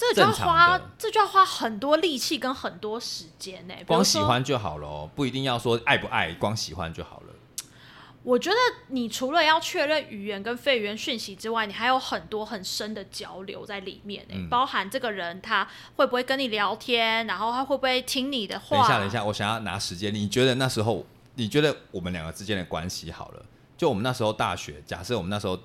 [0.00, 7.26] 这就要花，这就要花很多力气跟很多时间呢、光喜欢就好了哦，不一定要说爱不爱，光喜欢就好了。
[8.22, 8.56] 我觉得
[8.88, 18.78] 你除了要确认语言跟非语言讯息之外，你还有很多很深的交流在里面、欸嗯包含这个人他会不会跟你聊天，然后他会不会听你的话。
[18.78, 20.14] 等一下，等一下，我想要拿时间。
[20.14, 23.44] 你觉得那时候，你觉得我们两个之间的关系好了？
[23.76, 25.58] 就我们那时候大学，假设我们那时候，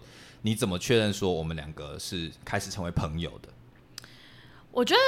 [0.44, 3.50] 你怎么确认说我们两个是开始成为朋友的？
[4.76, 5.00] 我觉得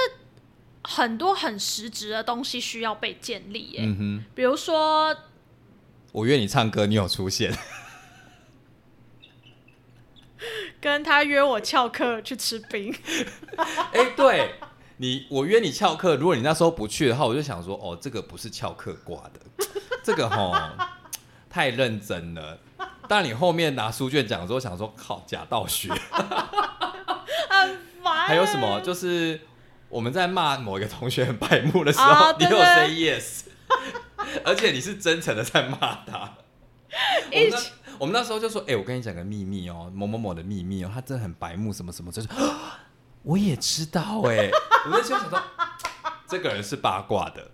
[0.84, 5.14] 很多很实质的东西需要被建立、欸，嗯哼，比如说
[6.14, 7.54] 我约你唱歌，你有出现。
[10.80, 12.96] 跟他约我翘课去吃冰，
[13.92, 14.56] 哎、对
[14.98, 19.68] 你，我约你翘课，如果你那时候不去的话，我就想说，哦，这个不是翘课挂的，
[20.02, 20.56] 这个吼
[21.50, 22.58] 太认真了。
[23.10, 25.90] 但你后面拿书卷讲的时候，想说靠假道学，
[27.50, 28.28] 很烦。
[28.28, 28.80] 还有什么？
[28.82, 29.42] 就是
[29.90, 33.44] 我们在骂某一个同学很白目的时候， 你有 say yes，
[34.44, 36.38] 而且你是真诚的在骂他。
[37.32, 37.58] 我们那
[38.00, 42.28] 我们那时候就说，哎、我跟你讲个秘密哦，某某某的秘密哦，他真的很白目，什么什么，就是
[43.24, 44.50] 我也知道哎，
[44.86, 45.42] 我那时候想说，
[46.28, 47.52] 这个人是八卦的，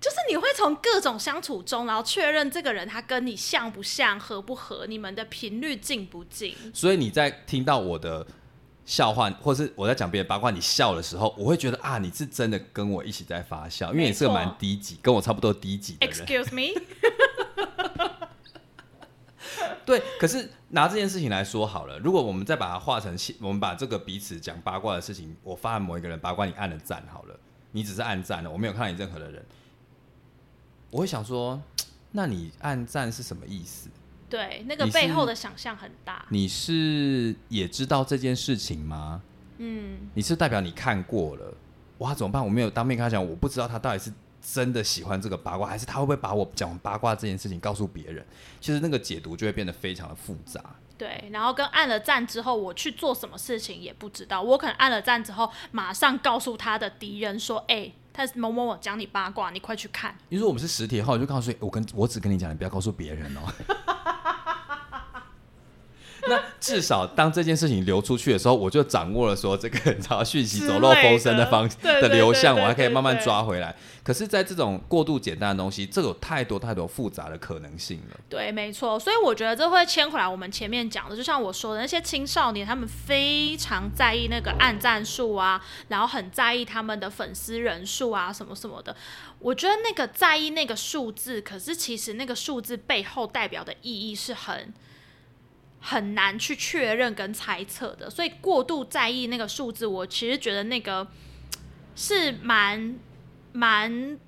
[0.00, 6.54] 就是你会从各种相处中，然后确认这个人他跟你像不像、合不合，你们的频率近不近。
[6.74, 8.26] 所以你在听到我的
[8.86, 16.24] 笑话，或是我在讲别人八卦，你笑的时候，我会觉得啊，你是真的跟我一起在发笑，因为你是个蛮低级，跟我差不多低级的人。
[16.24, 16.80] Excuse me，
[19.84, 27.36] 对，可是拿这件事情来说好了，如果我们再把它化成，我们把这个彼此讲八卦的事情，我发现某一个人八卦，你按了赞好了，
[27.72, 29.44] 你只是按赞了，我没有看到你任何的人，
[30.90, 31.60] 我会想说，
[32.12, 33.90] 那你按赞是什么意思？
[34.28, 36.26] 对，那个背后的想象很大。
[36.30, 39.22] 你是也知道这件事情吗？
[39.58, 41.54] 嗯，你是代表你看过了，
[41.98, 42.44] 哇，怎么办？
[42.44, 44.12] 我没有当面跟他讲，我不知道他到底是
[44.42, 48.24] 真的喜欢这个八卦，还是他会不会把我讲八卦这件事情告诉别人？
[48.60, 50.60] 其实那个解读就会变得非常的复杂。
[50.98, 54.42] 对，然后跟按了赞之后，我去做什么事情也不知道。
[54.42, 60.16] 我可能按了赞之后，马上告诉他的敌人说：“哎、他是某某某讲你八卦，你快去看。
[60.30, 63.40] 你说我们是实体的话，我就告诉你，我跟我只跟你讲，你不要告诉别人哦。
[66.28, 73.74] 那至少当这件事情流出去的时候，我就掌握了说这个 你知道讯息走漏风声的方的的流向，我还可以慢慢抓回来。
[74.02, 78.16] 可是，在这种过度简单的东西，这有太多太多复杂的可能性了。
[78.28, 78.98] 对，没错。
[78.98, 88.94] 所以我觉得这会牵回来我们前面讲的，就像我说的，那些青少年他们非常在意那个按赞数啊，然后很在意他们的粉丝人数啊，什么什么的。
[89.40, 94.72] 我觉得那个在意那个数字，可是其实那个数字背后代表的意义是很。
[95.80, 101.06] 很难去确认跟猜测的，所以过度在意那个数字，我其实觉得那个
[101.94, 102.98] 是蛮
[103.52, 104.18] 蛮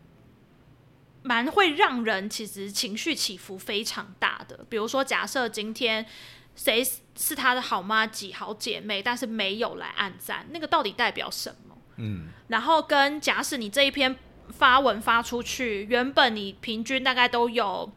[1.23, 4.65] 蛮会让人其实情绪起伏非常大的。
[4.69, 6.07] 比如说，假设今天
[6.55, 11.77] 谁是他的好妈几好姐妹，但是没有来暗赞，那个到底代表什么？
[11.97, 14.17] 嗯，然后跟假使你这一篇
[14.51, 17.91] 发文发出去，原本你平均大概都有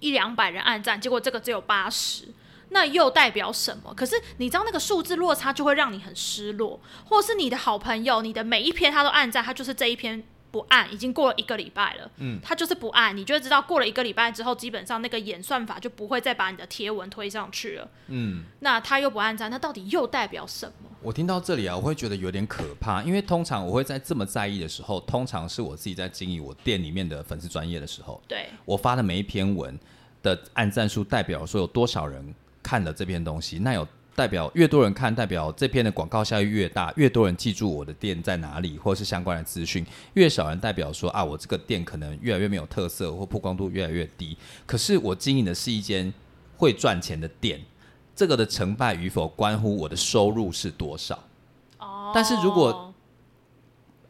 [0.00, 2.28] 一两百人暗赞，结果这个只有八十。
[2.70, 3.94] 那又代表什么？
[3.94, 17.88] 可是你知道那个数字落差就会让你很失落，或是你的好朋友，你的每一篇他都按赞，他就是这一篇不按，已经过了一个礼拜了，嗯，他就是不按，你就会知道过了一个礼拜之后，基本上那个演算法就不会再把你的贴文推上去了。
[18.08, 20.90] 嗯，那他又不按赞，那到底又代表什么？
[21.02, 29.78] 我听到这里啊，我会觉得有点可怕，因为通常我会在这么在意的时候，通常是我自己在经营我店里面的粉丝专业的时候，对，我发的每一篇文
[30.22, 32.34] 的按赞数代表说有多少人
[32.66, 44.36] 看了这篇东西，那有代表越多人看，代表这篇的广告效益越大，越多人记住我的店在哪里，或者是相关的资讯；越少人代表说啊，我这个店可能越来越没有特色，或曝光度越来越低。
[44.66, 46.12] 可是我经营的是一间
[46.56, 47.60] 会赚钱的店，
[48.16, 51.22] 这个的成败与否关乎我的收入是多少。
[51.78, 52.92] 哦，但是如果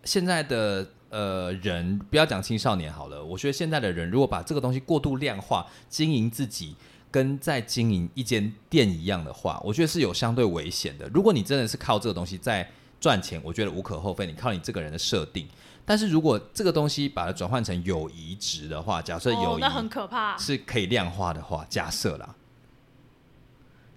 [0.05, 6.75] 现在的呃人，不要讲青少年好了，我觉得现在的人如果把这个东西过度量化，经营自己
[7.17, 11.09] 跟在经营一间店一样的话，我觉得是有相对危险的。
[11.15, 14.27] 如果你真的是靠这个东西在赚钱，我觉得无可厚非。
[14.27, 15.49] 你靠你这个人的设定，
[15.87, 20.37] 但是如果这个东西把它转换成友谊值的话，假设友谊、哦那很可怕。
[20.37, 22.35] 是可以量化的话，假设啦，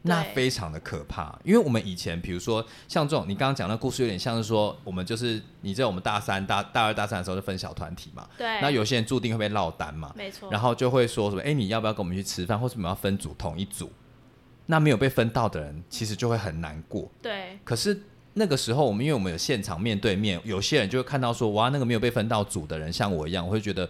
[0.03, 1.37] 那非常的可怕。
[1.43, 10.49] 因为我们以前，比如说像这种，你刚刚讲的故事，有点像是说，我们就是你在我们大三、大大二、大三的时候就分小团体嘛，对，那有些人注定会被落单嘛，没错。
[10.51, 13.91] 然后就会说什么，哎、你要不要跟我们去吃饭，或者我们要分组同一组？
[14.67, 17.09] 那没有被分到的人，其实就会很难过。
[17.21, 17.99] 对可是
[18.35, 23.89] 那个时候，我们因为我们有现场面对面，有些人就会看到说，哇，那个没有被分到组的人像我一样，我会觉得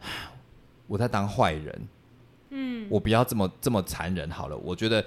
[0.88, 1.88] 我在当坏人。
[2.56, 4.56] 嗯，我不要这么这么残忍好了。
[4.56, 5.04] 我觉得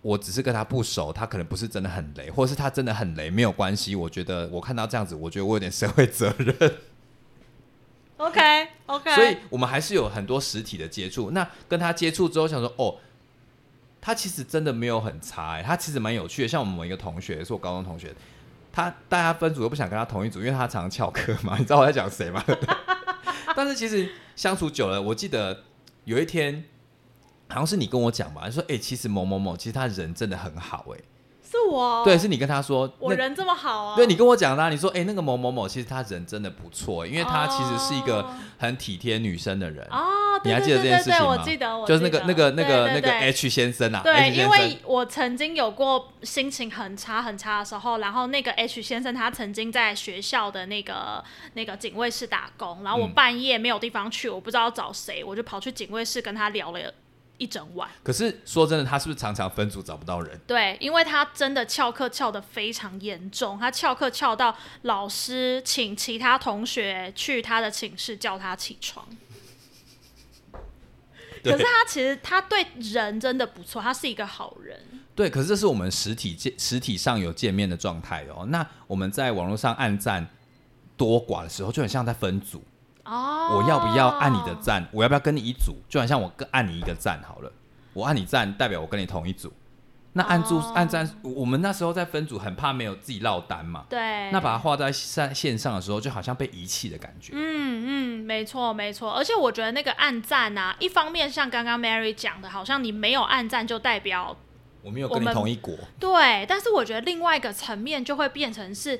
[0.00, 3.94] 我只是跟他不熟，他可能不是真的很雷，或者是他真的很雷，没有关系。
[3.94, 6.72] 我觉得我看到这样子，我觉得我有点社会责任
[8.16, 11.30] ，OK OK，所以我们还是有很多实体的接触。
[11.32, 12.96] 那跟他接触之后，想说哦。
[13.98, 16.46] 他其实真的没有很差、欸，他其实蛮有趣的。
[16.46, 18.14] 像我们一个同学，是我高中同学，
[18.72, 21.56] 他大家分组都不想跟他同一组，因为他常常翘课嘛。
[21.58, 22.40] 你知道我在讲谁吗？
[23.56, 25.64] 但是其实相处久了，我记得
[26.04, 26.64] 有一天
[27.48, 31.04] 好像是你跟我讲吧，你说哎、欸其实某某某，其实他人真的很好、欸，
[31.48, 33.96] 是我，对，是你跟他说，我人这么好啊。
[33.96, 38.34] 对你跟我讲啦、啊，你说哎、欸那个某某某，其实他人真的不错、因为他其实是一个哦。
[38.58, 39.86] 很体贴女生的人。
[39.90, 41.26] 哦，你还记得这件事情对对？
[41.28, 53.12] 我记得，我就是那个那个那个那个 H 先生啊，对，因为我曾经有过心情很差很差的时候，然后那个 H 先生他曾经在学校的那个那个警卫室打工，然后我嗯。
[53.12, 56.92] 半夜没有地方去，我不知道找谁，我就跑去警卫室跟他聊了
[57.38, 57.88] 一整晚。
[58.02, 60.40] 可是说真的，他是不是常常分组找不到人？
[60.46, 69.06] 对，因为他真的翘课翘得非常严重，他翘课翘到老师请其他同学去他的寝室叫他起床。
[71.44, 74.80] 可是他其实他对人真的不错，他是一个好人。
[75.14, 78.44] 对，可是这是我们实体见实体上有见面的状态哦。
[78.48, 80.28] 那我们在网络上暗赞
[80.96, 82.62] 多寡的时候，就很像在分组。
[83.08, 84.86] 哦，我要不要按你的赞？
[84.92, 85.76] 我要不要跟你一组？
[85.88, 87.52] 就好像我跟按你一个赞好了，
[87.92, 89.52] 我按你赞代表我跟你同一组。
[90.12, 93.84] 那按住、哦按赞，我们那时候在分组很怕没有自己落单嘛。
[93.86, 97.34] 对，那把它画在线线上的时候，就好像被遗弃的感觉。
[97.34, 104.34] 嗯嗯，没错没错，而且我觉得那个按赞啊，一方面像刚刚 Mary 讲的，好像你没有按赞就代表
[104.80, 108.98] 我没有跟你同一国，对，但是我觉得另外一个层面就会变成是，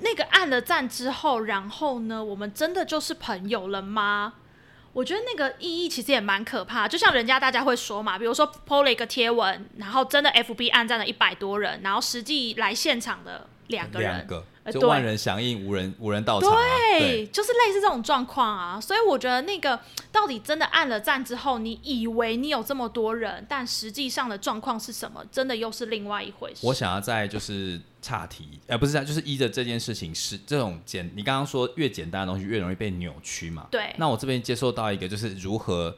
[0.00, 4.34] 那个按了赞之后，然后呢，我们真的就是朋友了吗？
[4.92, 16.56] 我觉得那个意义其实也蛮可怕，就像人家大家会说嘛，比如说 PO 了一个贴文，然后真的 FB 按赞了一百多人，然后实际来现场的两个人，两个就万人响应，无人无人到场、啊。
[16.98, 19.78] 对，就是类似这种状况啊，所以我觉得那个
[20.12, 26.60] 到底真的按了赞之后，你以为你有这么多人，但实际上的状况是什么，真的又是另外一回事。
[26.62, 33.66] 我想要在就是岔题，呃，不是，就是依着这件事情是这种简，你刚刚说越简单的东西越容易被扭曲嘛。
[33.70, 35.96] 对那我这边接受到一个就是如何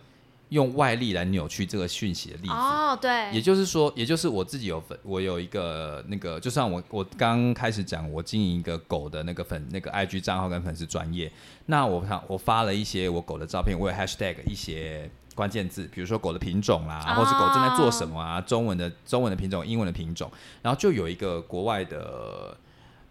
[0.51, 2.53] 用外力来扭曲这个讯息的例子。
[2.53, 11.31] 哦，对，也就是说，也就是我自己有粉，我有一个那个，就像我我刚开始讲，我经营一个狗的那个粉那个 IG 账号跟粉丝专业，
[11.67, 20.31] 那我想我发了一些我狗的照片，我有 hashtag 一些关键字，比如说狗的品种啦，哦或是狗正在做什么啊，中文的中文的品种，英文的品种，
[20.63, 22.57] 然后就有一个国外的。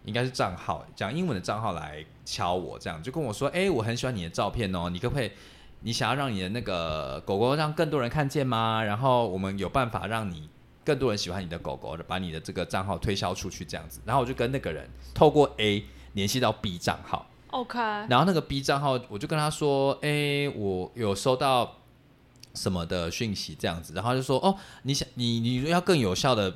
[0.04, 5.28] 应该是账号讲英文的账号来敲我，这样就跟我说：“哎、我很喜欢你的照片哦，你可不可以？
[5.86, 8.82] 你想要让你的那个狗狗让更多人看见吗？
[8.82, 10.50] 然后我们有办法让你
[10.84, 14.00] 更多人喜欢你的狗狗，把你的这个账号推销出去，这样子。
[14.04, 15.84] 然后我就跟那个人透过 A
[16.14, 21.76] 联系到 B 账号，OK，然后那个 B 账号我就跟他说：“哎、我有收到
[22.52, 26.52] 什么的讯息，这样子。”然后他就说：“哦，你想你你要更有效的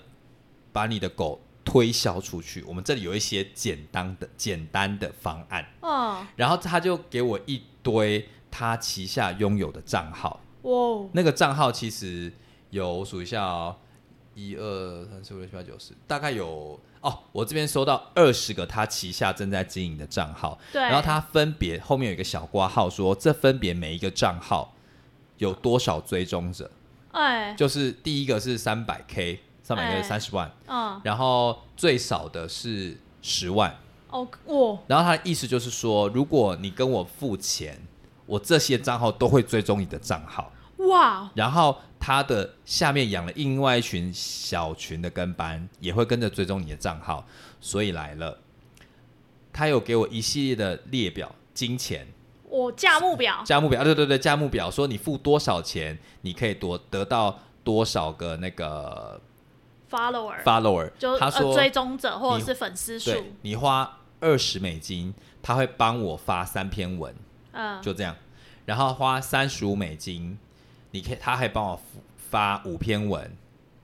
[0.72, 12.32] 把你的狗推销出去，我们这里有一些简单的简单的方案。”嗯，然后他就给我一堆他旗下拥有的账号，哇，那个账号其实
[12.70, 13.76] 有我数一下哦，
[14.34, 24.74] 一二三四五六七八九十，大概有哦，我这边收到二十个他旗下正在经营的账号，对，然后他分别后面有一个小挂号说，这分别每一个账号
[25.38, 26.70] 有多少追踪者，
[27.12, 30.02] 哎，就是第一个是三百 K，三百个月哎。
[30.02, 33.74] 三十万，嗯，然后最少的是十万。
[34.10, 37.80] 哦，哇，然后他的意思就是说，如果你跟我付钱，
[38.30, 40.52] 我这些账号都会追踪你的账号。
[40.88, 47.26] 哇，然后他的下面养了另外一群小群的跟班，也会跟着追踪你的账号。
[47.60, 48.38] 所以来了，
[49.52, 52.06] 他有给我一系列的列表，金钱
[52.48, 59.20] 我价目表，价目表，对对对，价目表说你付多少钱，你可以多得到多少个那个
[59.90, 60.90] follower，follower。
[60.98, 63.12] 就他说呃追踪者或者是粉丝数，
[63.42, 65.12] 你花二十美金，
[65.42, 67.14] 他会帮我发三篇文，
[67.52, 68.16] 嗯，就这样。
[68.66, 70.38] 然后花三十五美金，
[70.92, 71.80] 你可以，他还帮我
[72.30, 73.30] 发五篇文，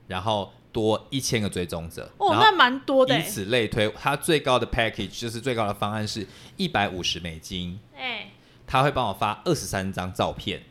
[0.07, 2.09] 然后多一千个追踪者。
[2.17, 8.31] 哦，那蛮多的以欸，此类推，他最高的 package 就是最高的方案是一百五十美金，哎，
[8.65, 10.63] 他会帮我发二十三张照片，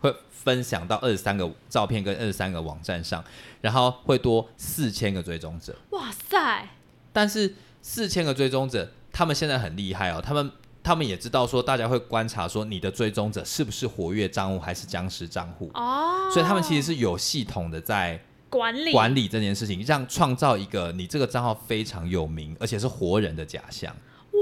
[0.00, 3.22] 会分享到二十三个照片跟二十三个网站上，
[3.60, 5.76] 然后会多四千个追踪者。
[5.90, 6.68] 哇塞，
[7.12, 10.50] 但是四千个追踪者，他们现在很厉害哦，他们
[10.86, 18.92] 他们也知道说大家会观察说你的追踪者是不是活跃账户还是僵尸账户，哦，所以他们其实是有系统的在管理。
[18.92, 19.26] 管理。
[19.26, 23.92] 这件事情，让创造一个你这个账号非常有名而且是活人的假象。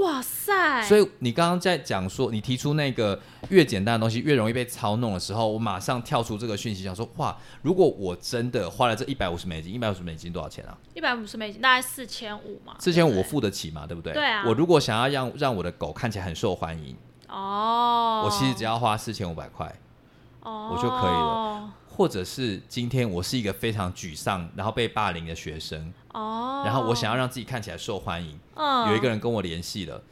[0.03, 3.19] 哇塞，所以你刚刚在讲说，你提出那个
[3.49, 10.77] 越简单的东西越容易被操弄的时候，我马上跳出这个讯息，想说哇，如果我真的花了这一百五十美金，一百五十美金多少钱啊？
[10.93, 14.13] 一百五十美金，大概四千五嘛，四千五我付得起嘛，对不对？
[14.13, 14.43] 对啊。
[14.45, 16.95] 我如果想要让让我的狗看起来很受欢迎，
[17.29, 19.73] 哦，我其实只要花四千五百块，
[20.41, 30.03] 哦我就可以了或者是今天我是一个非常沮丧，然后被霸凌的学生，哦，然后我想要让自己看起来受欢迎，嗯有一个人跟我联系了，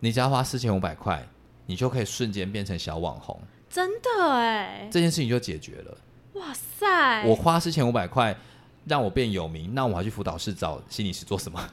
[0.00, 1.26] 你只要花四千五百块，
[1.64, 5.96] 你就可以瞬间变成小网红，真的哎，这件事情就解决了。
[6.34, 8.36] 哇塞，我花四千五百块
[8.84, 11.66] 让我变有名，那我还去辅导室找心理师做什么？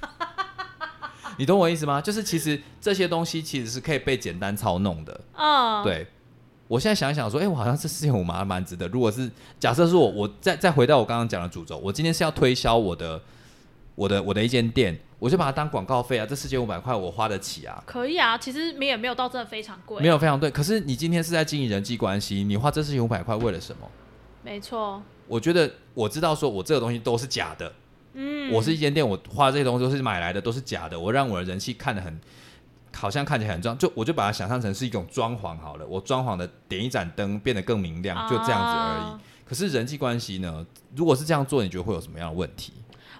[1.38, 2.00] 你懂我意思吗？
[2.00, 5.20] 就是其实这些东西其实是可以被简单操弄的。
[5.34, 6.06] 嗯，对，
[6.70, 8.86] 我现在想一想说，哎、我好像这四千五蛮蛮值得。
[8.86, 13.20] 如果是假设是我，我再再回到我刚刚讲的主轴，我今天是要推销我的
[13.96, 17.82] 我的我的一间店，我就把它当广告费啊，这四千五百块我花得起啊。
[17.84, 23.90] 可以啊，其实没也没有到真的非常贵，没有非常对，可是你今天是在经营人际关系，你花这四千五百块为了什么？
[24.44, 27.72] 没错，我觉得我知道，说我这个东西都是假的。
[28.14, 30.98] 嗯，我是一间店，我花这些东西都是买来的，都是假的。
[30.98, 32.20] 我让我的人气看得很，
[32.94, 35.86] 好像看起来很装，就我就把它想象成是一种装潢好了。
[35.86, 39.02] 我装潢的点一盏灯变得更明亮，就这样子而已。
[39.12, 39.20] 啊
[39.50, 40.64] 可是人际关系呢？
[40.94, 42.72] 如果是这样做，你觉得会有什么样的问题？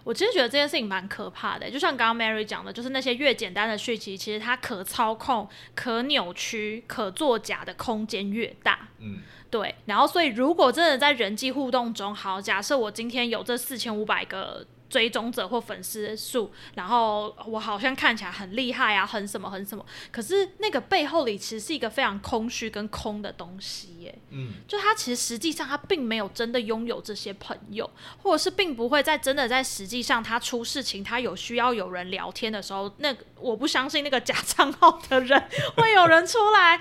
[0.04, 8.88] 我其实觉得这件事情蛮可怕的，就像刚刚 Mary 讲的，就是那些越简单的讯息，其实它可操控、可扭曲、可作假的空间越大。
[9.00, 9.18] 嗯，
[9.50, 24.18] 对，然后所以如果真的在人际互动中，好，假设我今天有这四千五百个追踪者或粉丝数，然后我好像看起来很厉害啊，很什么很什么，可是那个背后里其实是一个非常空虚跟空的东西耶。
[24.30, 27.88] 嗯，就他其实实际上他并没有真的拥有这些朋友，
[28.18, 35.40] 或者是并不会在真的在实际上他出事情，他有需要有人聊天的时候，那我不相信那个假账号的人
[35.78, 36.80] 会有人出来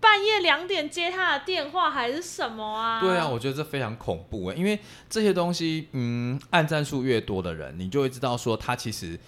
[0.00, 3.00] 半夜两点接他的电话还是什么啊？
[3.00, 4.78] 对啊，我觉得这非常恐怖诶，因为
[5.10, 9.18] 这些东西，嗯，按战数越多的人，你就会知道说他其实，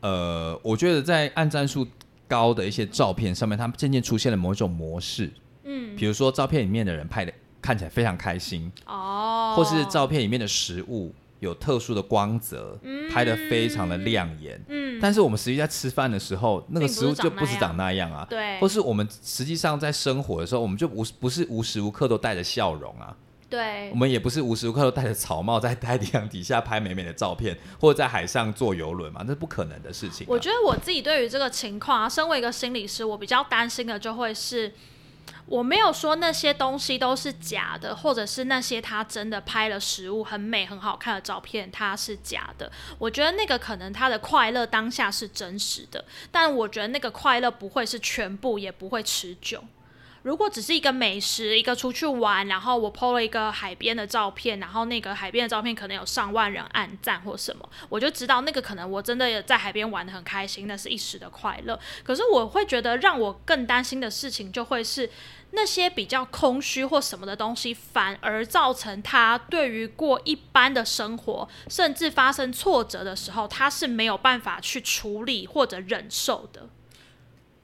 [0.00, 1.86] 呃，我觉得在按战数
[2.26, 5.30] 高的一些照片上面，他们渐渐出现了某一种模式，
[5.64, 12.78] 嗯，比如说照片里面的人拍的看起来非常开心，哦，或是照片里面的食物有特殊的光泽，
[13.10, 14.60] 拍的非常的亮眼。
[14.68, 18.26] 嗯，但是我们实际在吃饭的时候，那个食物就不是长那样啊。
[18.28, 23.16] 对，或是我们实际上在生活的时候，我们就无不是无时无刻都带着笑容啊，
[23.48, 23.90] 对。
[23.90, 34.72] 我，们也不是无时无刻都戴着草帽在太阳底下拍美美的照片， 或者在海上坐游轮嘛，那是不可能的事情啊、我觉得我自己对于这个情况啊，身为一个心理师，我比较担心的就会是，
[35.46, 42.70] 我没有说那些东西都是假的，或者是那些他真的拍了实物很美很好看的照片，它是假的。
[42.98, 49.64] 我觉得那个可能他的快乐当下是真实的，但我觉得那个快乐不会是全部，也不会持久。
[50.28, 61.80] 如果只是一个美食，一个出去玩，然后我 PO 了一个海边的照片，然后那个海边的照片可能有上万人按赞或什么，我就知道那个可能我真的在海边玩的很开心，那是一时的快乐。
[62.04, 65.08] 可是我会觉得让我更担心的事情就会是
[65.52, 76.68] 那些比较空虚或什么的东西，反而造成他对于过一般的生活，甚至发生挫折的时候，他是没有办法去处理或者忍受的。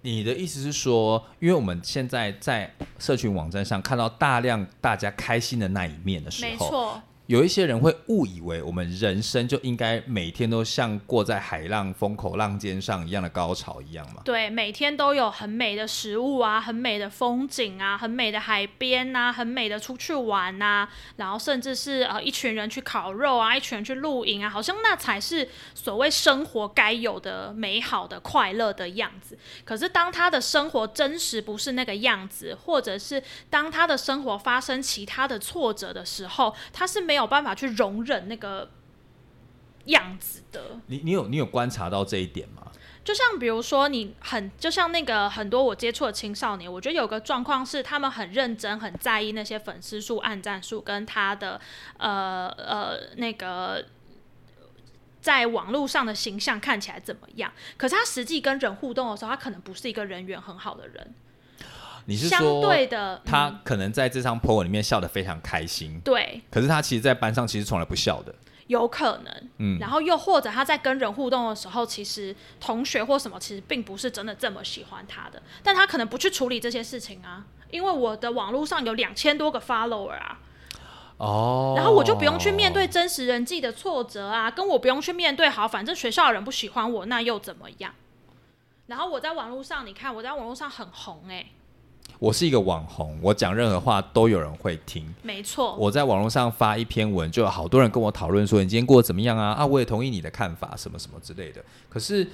[0.05, 14.21] 你的意思是说，因为我们现在在社群网站上看到大量大家开心的那一面的时候，没错，有一些人会误以为我们人生就应该每天都像过在海浪风口浪尖上一样的高潮一样嘛？
[14.27, 29.39] 对，每天都有很美的食物啊，很美的风景啊，很美的海边啊，很美的出去玩啊，然后甚至是呃一群人去烤肉啊，一群人去露营啊，好像那才是所谓生活该有的美好的快乐的样子。
[29.65, 38.71] 可是当他的生活真实不是那个样子，或者是当他的生活发生其他的挫折的时候，他是没有办法去容忍那个
[39.87, 40.81] 样子的。
[40.87, 42.61] 你你有你有观察到这一点吗？
[43.05, 51.61] 就像比如说，你很就像那个很多我接触的青少年，我觉得有个状况是，他们很认真、很在意那些粉丝数、按赞数跟他的
[51.99, 53.85] 呃呃那个
[55.21, 57.53] 在网络上的形象看起来怎么样。
[57.77, 61.15] 可是他实际跟人互动的时候，他可能不是一个人缘很好的人。
[62.07, 68.35] 相你是说对的，他可能在这张 po 文里面笑得非常开心，对，可是他其实，在班上其实从来不笑的。
[68.67, 69.79] 有可能，嗯。
[69.79, 80.39] 然后又或者他在跟人互动的时候，其实同学或什么其实并不是真的这么喜欢他的，但他可能不去处理这些事情啊，因为我的网络上有两千多个 follower 啊，
[81.19, 87.93] 哦，然后我就不用去面对真实人际的挫折啊，跟我不用去面对，好，反正学校的人不喜欢我，那又怎么样？
[88.87, 91.47] 然后我在网络上，你看我在网络上很红哎、
[92.19, 95.15] 我是一个网红，我讲任何话都有人会听。
[95.23, 99.53] 没错，我在网络上发一篇文，就有好多人跟我讨论说你今天过得怎么样啊？
[99.53, 101.63] 啊，我也同意你的看法，什么什么之类的。
[101.89, 102.27] 可是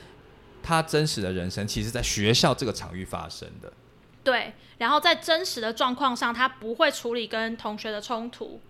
[0.63, 3.73] 他真实的人生，其实在学校这个场域发生的。
[4.23, 8.61] 对，然后在真实的状况上，他不会处理跟同学的冲突，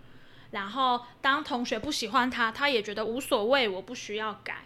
[0.51, 4.63] 然后当同学不喜欢他，他也觉得无所谓，我不需要改。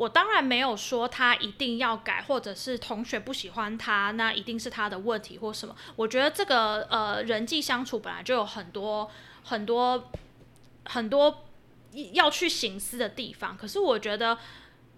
[0.00, 5.76] 我当然没有说他一定要改，或者是同学不喜欢他，那一定是他的问题或什么。
[5.94, 9.10] 我觉得这个呃人际相处本来就有很多
[9.44, 10.10] 很多
[10.86, 11.44] 很多
[12.14, 14.38] 要去醒思的地方，可是我觉得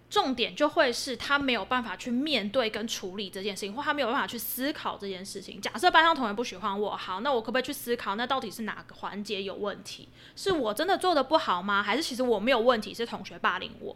[0.09, 5.59] 重点就会是他没有办法去面对跟处理这件事情，或他没有办法去思考这件事情。
[5.59, 10.07] 假设班上同学不喜欢我，好，那我可不可以去思考，那到底是哪个环节有问题？
[10.37, 11.83] 是我真的做的不好吗？
[11.83, 13.93] 还是其实我没有问题，是同学霸凌我？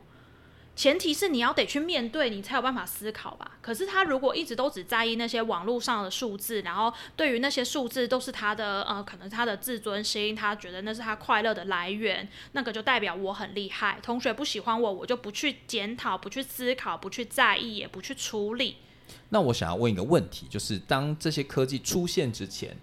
[0.77, 3.57] 前提是你要得去面对，你才有办法思考吧。
[3.63, 13.97] 可是他如果一直都只在意那些网络上的数字，然后对于那些数字都是他的呃，可能他的自尊心，他觉得那是他快乐的来源，那个就代表我很厉害。
[14.03, 18.77] 同学不喜欢我，我就不去检讨，不去思考，不去在意，也不去处理。
[19.29, 22.77] 那我想要问一个问题，就是当这些科技出现之前，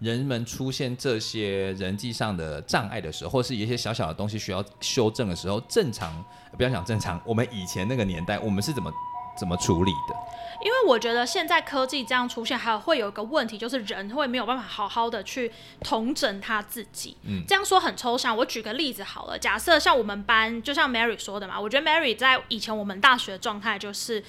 [0.00, 6.24] 人们出现这些人际上的障碍的时候，或是一些小小的东西需要修正的时候，正常
[6.56, 8.90] 不要讲正常，我们以前那个年代，我们是怎么
[9.38, 10.16] 怎么处理的？
[10.62, 17.16] 因为我觉得现在科技这样出现，还有会有一个问题，就是人会没有办法好好的去统整他自己。
[17.22, 18.36] 嗯这样说很抽象。
[18.36, 24.22] 我举个例子好了，假设像我们班，就像 Mary 说的嘛，我觉得 Mary 在以前我们大学的状态就是，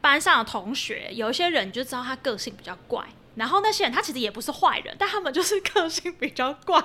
[0.00, 3.06] 班上的同学有一些人你就知道他个性比较怪。
[3.36, 6.82] 然后那些人他其实也不是坏人，但他们就是个性比较怪。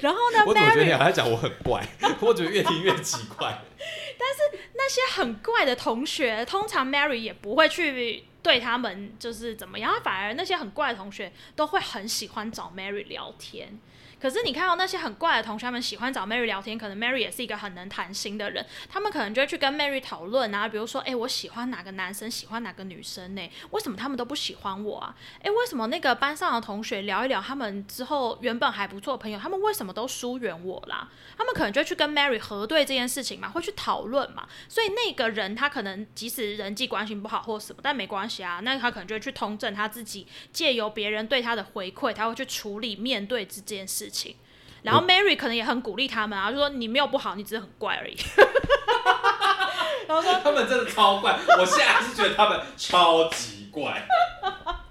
[0.00, 1.86] 然后呢， Mary 还在讲我很怪？
[2.20, 3.62] 我觉得越听越奇怪。
[4.18, 13.78] 但是那些很怪的同学，通常 Mary 也不会去对他们就是怎么样，反而那些很怪的同学都会很喜欢找 Mary 聊天。
[14.20, 23.50] 可是你看到那些很怪的同学，他们喜欢找 Mary 聊天，可能 Mary 也是一个很能谈心的人，他们可能就会去跟 Mary 讨论啊，比如说，哎、我喜欢哪个男生，喜欢哪个女生呢？
[23.70, 25.14] 为什么他们都不喜欢我啊？
[25.42, 31.08] 哎、为什么那个班上的同学聊一聊，他们之后原本还不错的朋友，他们为什么都疏远我啦？
[31.38, 34.46] 他们可能就会去跟 Mary 核对这件事情嘛，会去讨论嘛。
[34.68, 44.36] 所以那个人他可能即使人际关系不好或什么，但没关系啊，那他可能就会去通证他自己，借由别人对他的回馈，他会去处理面对这件事情。
[44.82, 48.16] 然后 Mary 可能也很鼓励他们啊，就说你没有不好，你只是很怪而已。
[50.08, 54.06] 然后说他们真的超怪，我现在还是觉得他们超级怪。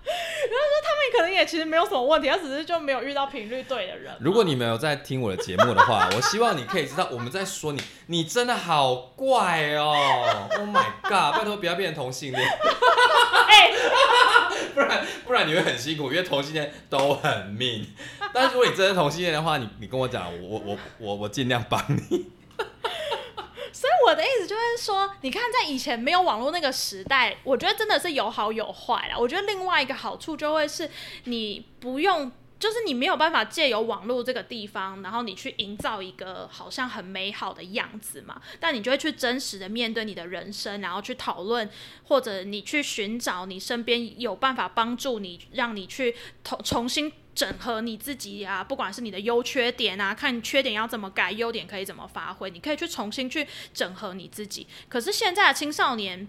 [1.11, 4.13] 他可能也其实没有什么问题，他只是就没有遇到频率对的人。
[4.19, 11.37] 如果你们有在听我的节目的话， 我希望你可以知道我们在说你，你真的好怪哦！Oh my god！
[11.39, 12.41] 拜托不要变成同性恋，
[13.49, 13.71] 哎、
[14.73, 17.87] 不然不然你会很辛苦，因为同性恋都很命。
[18.33, 22.31] 但是如果你真的同性恋的话，你你跟我讲，我我我我尽量帮你。
[23.71, 29.17] 所以我的意思就是说，你看，在以前没有网络那个时代，我觉得真的是有好有坏啦。
[29.17, 30.89] 我觉得另外一个好处就会是，
[31.25, 38.41] 你不用就是你没有办法借由网络这个地方，然后你去营造一个好像很美好的样子嘛。
[38.59, 41.69] 但你就会去真实的面对你的人生，然后去讨论，
[42.03, 46.13] 或者你去寻找你身边有办法帮助你，让你去
[46.43, 47.09] 重重新
[47.39, 54.67] 整合你自己啊，不管是你的优缺点啊，看缺点要怎么改，优点可以怎么发挥，你可以去重新去整合你自己。
[54.89, 56.27] 可是现在的青少年。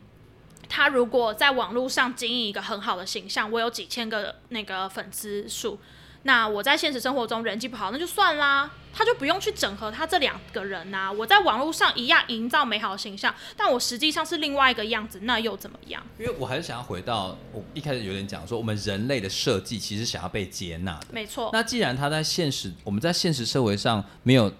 [0.73, 5.81] 他如果在网络上经营一个很好的形象，我有几千个那个粉丝数，
[6.23, 11.11] 那我在现实生活中人际不好，那就算啦，他就不用去整合他这两个人呐。
[11.11, 16.03] 我在网络上一样营造美好的形象，但我实际上是另外一个样子，那又怎么样？
[16.19, 21.07] 因为我还是想要回到我一开始有点讲说，我们人类的设计其实想要被接纳的。
[21.11, 21.49] 没错。
[21.55, 24.53] 那既然他在现实，我们在现实社会上没有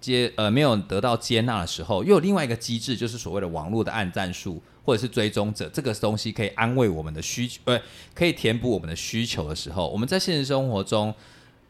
[0.00, 4.62] 接呃没有得到接纳的时候，又有另外一个机制，就是所谓的网络的暗战术。
[4.84, 7.80] 或者是追踪者，这个东西可以安慰我们的需求，呃，
[8.14, 11.14] 可以填补我们的需求的时候，我们在现实生活中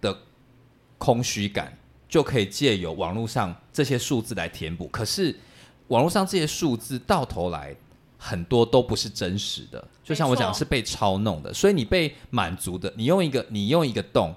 [0.01, 0.19] 的
[0.99, 4.89] 空虚感，就可以借由网络上这些数字来填补。
[4.89, 5.35] 可是
[5.89, 7.75] 网络上这些数字到头来
[8.19, 14.35] 很多都不是真实的，就像我讲是被操弄的，所以你被满足的，你用一个你用一个洞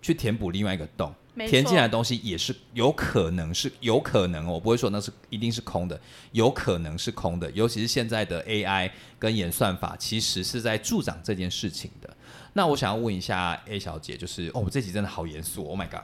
[0.00, 1.12] 去填补另外一个洞。
[1.34, 5.98] 填进来的东西也是有可能是有可能，我不会说那是一定是空的，
[6.32, 7.50] 有可能是空的。
[7.52, 12.16] 尤其是现在的 AI 跟演算法，其实是在助长这件事情的。
[12.52, 16.02] 那我想要问一下 A 小姐，就是哦，我这集真的好严肃，Oh my god，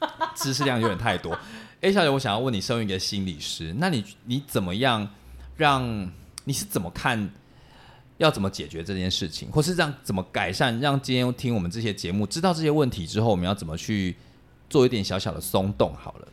[0.36, 1.38] 知识量有点太多。
[1.80, 5.08] A 小姐，我想要问你，身为一个心理师，那你你怎么样
[5.56, 6.10] 让？
[6.44, 7.30] 你是怎么看？
[8.18, 10.78] 要怎么解决这件事情，或是让怎么改善？
[10.80, 14.16] 让今天听我们这些节目，知道这些问题之后，我们要怎么去？
[14.70, 16.28] 做一点小小的松动好了，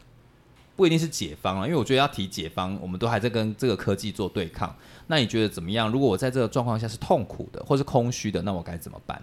[0.78, 4.74] 不一定是解方了，因为我觉得要提解方，我们都还在跟这个科技做对抗。
[5.08, 5.92] 那你觉得怎么样？
[5.92, 9.20] 如果我在这个状况下是痛苦的，或是空虚的，那我该怎么办？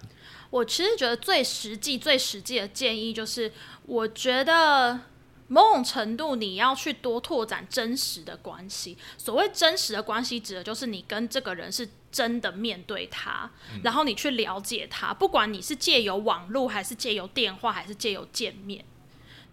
[0.49, 3.51] 我其实觉得最实际、最实际的建议就是，
[3.85, 4.99] 我觉得
[5.47, 8.97] 某种程度你要去多拓展真实的关系。
[9.17, 13.49] 所谓真实的关系，指的就是你跟这个人是真的面对他，
[13.83, 18.83] 然后你去了解他，不管你是借由网络，还是借由电话，还是借由见面。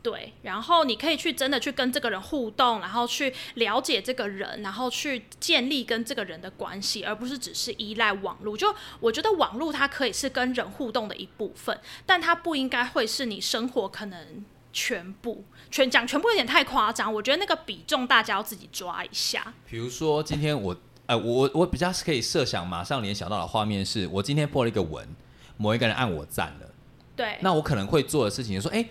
[0.03, 8.57] 对，然后你可以去真的去跟这个人互动，然后去了解这个人，然后去建立跟这个人的关系，而不是只是依赖网络。
[8.57, 15.45] 就我觉得网络它可以是跟人互动的一部分，但它不应该会是你生活可能全部。
[15.71, 19.55] 全讲全部有点太夸张，我觉得那个比重大家要自己抓一下。
[19.71, 20.77] 比如说今天我，
[21.07, 25.09] 呃，我我比较可以设想，马上联想到的画面是我今天破了一个文，
[25.57, 26.69] 某一个人按我赞了，
[27.15, 28.85] 对，那我可能会做的事情就说，哎。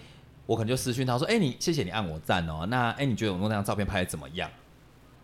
[0.45, 2.65] 我可能就私讯他说：“哎，你谢谢你按我赞哦。
[2.67, 4.49] 那哎，你觉得我那张照片拍的怎么样？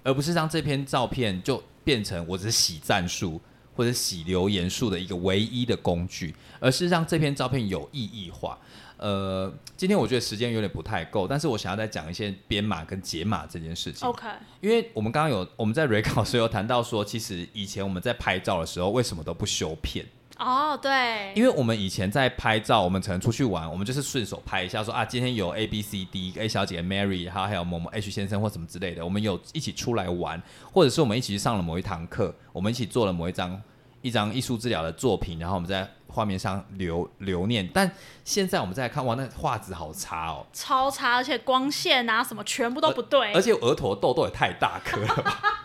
[0.03, 3.41] 而不是让这篇照片就变成我只是洗赞数
[3.75, 8.57] 或者洗留言数的一个唯一的工具，而是让这篇照片有意义化。
[8.95, 14.07] 呃，今天我觉得时间有点不太够，但是我想要再讲一些编码跟解码这件事情。
[14.07, 14.25] OK，
[14.61, 20.05] 因为我们刚刚有我们在 r e c o 时有谈到说，其实以前我们在拍照的时候，为什么都不修片？
[20.39, 33.59] 哦，对，因为我们以前在拍照，我们可能出去玩，我们就是顺手拍一下，说啊，今天有 A B C D A 小姐 Mary，还有还有某某 H 先生或什么之类的，我们有一起出来玩，或者是我们一起去上了某一堂课，我们一起做了某一张
[34.01, 37.67] 一张艺术治疗的作品，然后我们在画面上留留念。
[37.73, 37.91] 但
[38.23, 45.41] 现在我们再看，哇，那画质好差哦，超差，而且光线啊什么全部都不对，而且额头痘痘也太大颗了。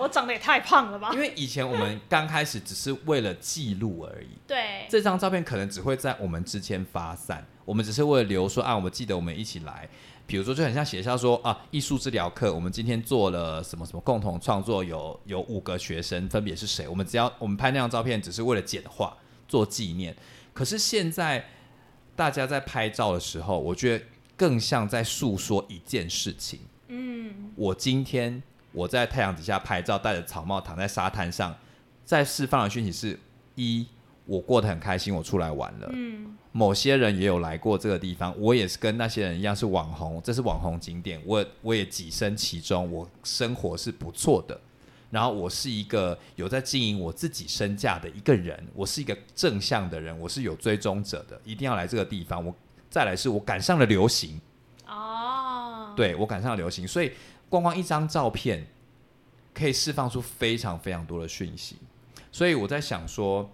[0.00, 1.10] 我长得也太胖了吧？
[1.12, 4.28] 因为以前我们刚开始只是为了记录而已。
[4.46, 9.86] 对，这张照片可能只会在我们之间发散，我们只是为了留说啊，我们记得我们一起来。
[10.26, 16.88] 比如说，就很像写下说啊，艺术治疗课，我们今天做了什么什么共同创作，有有五个学生，分别是谁？
[16.88, 19.14] 我们只要我们拍那张照片，只是为了简化
[19.46, 20.16] 做纪念。
[20.54, 21.44] 可是现在
[22.16, 24.04] 大家在拍照的时候，我觉得
[24.36, 26.60] 更像在诉说一件事情。
[26.88, 28.42] 嗯，我今天。
[28.72, 31.54] 我在太阳底下拍照，戴着草帽躺在沙滩上，
[32.04, 33.18] 在释放的讯息是：
[33.56, 33.86] 一，
[34.26, 35.90] 我过得很开心，我出来玩了。
[35.92, 44.58] 嗯，某些人也有来过这个地方，我也是跟那些人一样是网红，这是网红景点，我我也跻身其中，我生活是不错的。
[45.10, 52.46] 然后我是一个有在经营我自己身价的一个人，我是一个正向的人，我是有追踪者的，一定要来这个地方。
[52.46, 52.54] 我
[52.88, 54.40] 再来是我赶上了流行
[54.86, 57.10] 哦，对我赶上了流行，所以。
[57.50, 58.66] 光光一张照片，
[59.52, 61.76] 可以释放出非常非常多的讯息，
[62.32, 63.50] 所以我在想说，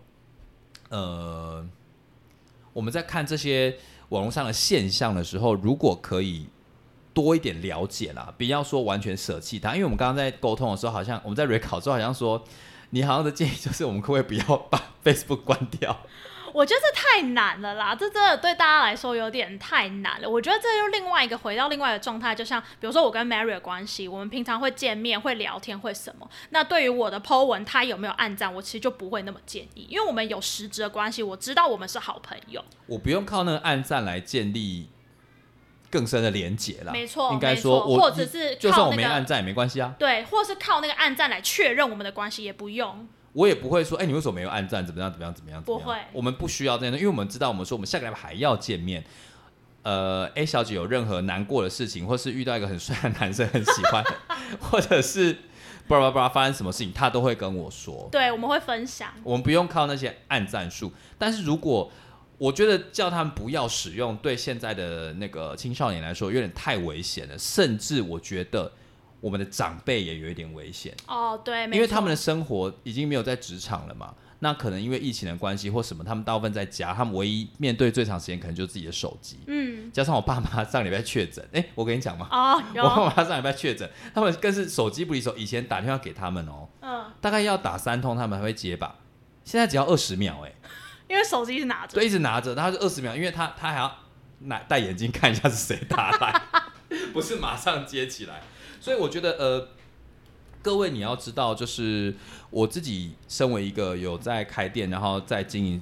[0.91, 1.67] 呃，
[2.73, 3.77] 我们在看这些
[4.11, 6.47] 网络上的现象的时候，如果可以
[7.15, 12.45] 多一点了解啦，不要说完全舍弃它，因为我们刚刚在沟通的时候，好像我们在 recall 之后，好像说
[12.91, 15.99] 你好像的建议就是，我们可不可以不要把 Facebook 关掉？
[16.57, 20.27] 我觉得这太难了啦，这真的对大家来说有点太难了。
[20.29, 26.27] 我觉得这又另外一个回到另外一个状态，就像比如说我跟 Mary 的关系，我们平常会见面、会聊天、会什么。
[26.49, 32.65] 那对于我的 Po 文，他有没有暗赞，我其实就不会那么建议，因为我们有实质的关系，我知道我们是好朋友。
[32.87, 34.89] 我不用靠那个暗赞来建立
[35.91, 36.91] 更深的连结啦。
[36.91, 43.07] 没错，应该没说我或者是就算我没暗赞也没关系啊，对，或是靠那个暗赞来确认我们的关系，也不用。
[43.37, 44.85] 我也不会说，哎、你为什么没有暗赞？
[44.85, 45.13] 怎么样？
[45.13, 45.35] 怎么样？
[45.35, 45.63] 怎么样？
[45.63, 49.05] 不会我们不需要这样的，因为我们知道，我们说我们下个礼拜还要见面。
[49.83, 54.03] 呃，A 小姐有任何难过的事情，或是遇到一个很帅的男生很喜欢，
[54.59, 55.37] 或者是
[55.87, 58.09] 巴拉巴拉发生什么事情，她都会跟我说。
[58.11, 59.13] 对，我们会分享。
[59.23, 61.93] 我们不用靠那些暗战术，但是如果
[62.39, 68.73] 我觉得叫他们不要使用，对现在的那个青少年来说有点太危险了，甚至我觉得
[69.21, 74.15] 我们的长辈也有一点危险，哦，对，因为他们的生活已经没有在职场了嘛。
[74.41, 79.39] 那可能因为疫情的关系或什么，他们大部分在家，他们唯一面对最长时间可能就是自己的手机。
[79.47, 85.35] 嗯，加上我爸妈上礼拜确诊， 哎、我跟你讲嘛，哦，我有，爸妈上礼拜确诊，他们更是手机不离手。
[85.39, 88.97] 以前打电话给他们哦，嗯，大概要打三通，他们还会接吧。
[89.43, 90.53] 现在只要二十秒、哎，
[91.09, 93.91] 因为手机是拿着对，，一直拿着，然后就二十秒，因为他他还要
[94.41, 96.43] 拿戴眼镜看一下是谁打来，
[97.15, 98.43] 不是马上接起来。
[98.81, 99.69] 所以我觉得，呃，
[100.63, 102.15] 各位你要知道，就是
[102.51, 105.81] 我自己身为一个有在开店，然后在经营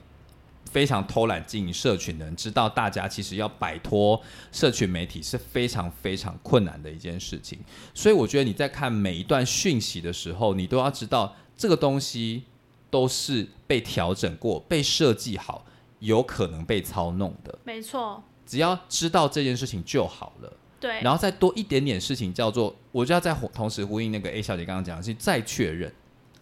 [0.71, 4.21] 非常偷懒经营社群的人，知道大家其实要摆脱
[4.51, 7.59] 社群媒体是非常非常困难的一件事情。
[7.95, 12.43] 所以我觉得你在看每一段讯息的时候，你都要知道这个东西
[12.91, 15.65] 都是被调整过、被设计好，
[16.01, 17.57] 有可能被操弄的。
[17.65, 20.53] 没错，只要知道这件事情就好了，
[20.85, 25.91] 对，然后再多一点点事情叫做，我就要再同时呼应那个 A 小姐刚刚讲的是再确认，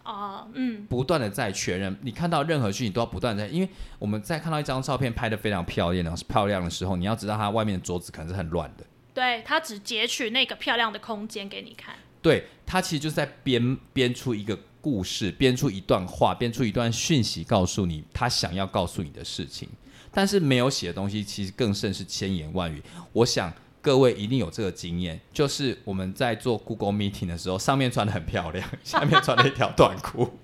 [0.03, 1.97] 哦，嗯，不断的再确认。
[2.01, 8.85] 你看到任何讯息都要不断地在，因为我们在看到一张照片拍的非常漂亮，然后是漂亮的时候，你要知道它外面的桌子可能是很乱的。
[9.13, 19.69] 对它只截取那个漂亮的空间给你看，对，它其实就是在编编出一个故事，编出一段话，编出一段讯息，告诉你他想要告诉你的事情。
[20.15, 22.79] 但是没有写的东西，其实更甚是千言万语。
[23.13, 23.51] 我想
[23.83, 30.39] 各位一定有这个经验，就是我们在做 Google Meeting 的时候，上面穿的很漂亮， 下面穿了一条短裤，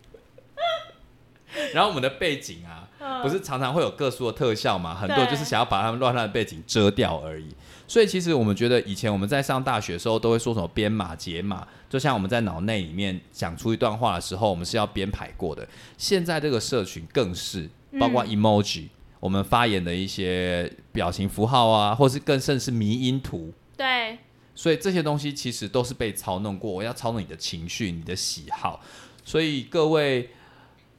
[1.74, 4.94] 然后我们的背景啊，嗯不是常常会有各处的特效嘛？
[4.94, 7.48] 很多对就是想要把他们乱乱的背景遮掉而已。
[7.88, 15.68] 所以其实我们觉得，以前我们在上大学的时候，都会说什么编码、解码，就像我们在脑内里面讲出一段话的时候，我们是要编排过的。
[15.98, 17.68] 现在这个社群更是，
[18.00, 18.90] 包括 emoji，、
[19.20, 23.54] 我们发言的一些表情符号啊，或是更甚是迷因图。
[23.76, 24.20] 对，
[24.56, 28.82] 所以这些东西其实都是被操弄过，我要操弄你的情绪、你的喜好。
[29.24, 30.30] 所以各位，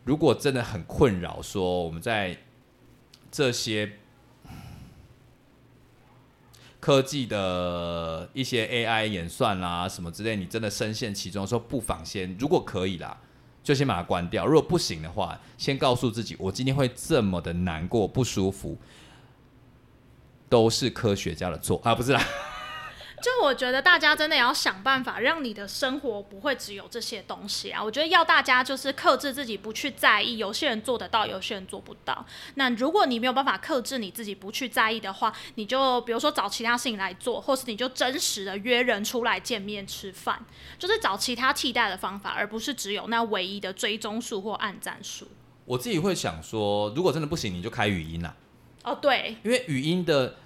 [0.05, 2.39] 如果真的很困扰，说我们在
[3.31, 3.93] 这些
[6.79, 13.21] 科技的一些 AI 演算啦、什么之类，你真的深陷其中的时候，不妨先，如果可以啦，
[13.71, 14.45] 就先把它关掉。
[14.45, 18.77] 如果不行的话，先告诉自己，我今天会这么的难过、不舒服，
[20.49, 22.21] 都是科学家的错啊，不是啦。
[23.23, 27.83] 就我觉得大家真的要想办法，让你的生活不会只有这些东西啊。
[27.83, 30.39] 我觉得要大家就是克制自己，不去在意。
[30.39, 32.25] 有些人做得到，有些人做不到。
[32.55, 40.45] 那如果你没有办法克制你自己不去在意的话，你就比如说找其他事情来做，或是你就真实的约人出来见面吃饭，
[40.79, 45.29] 就是找其他替代的方法，而不是只有那唯一的追踪数或暗战数。
[45.67, 48.35] 我自己会想说，如果真的不行，你就开语音啦，
[48.83, 50.37] 哦，对，因为语音的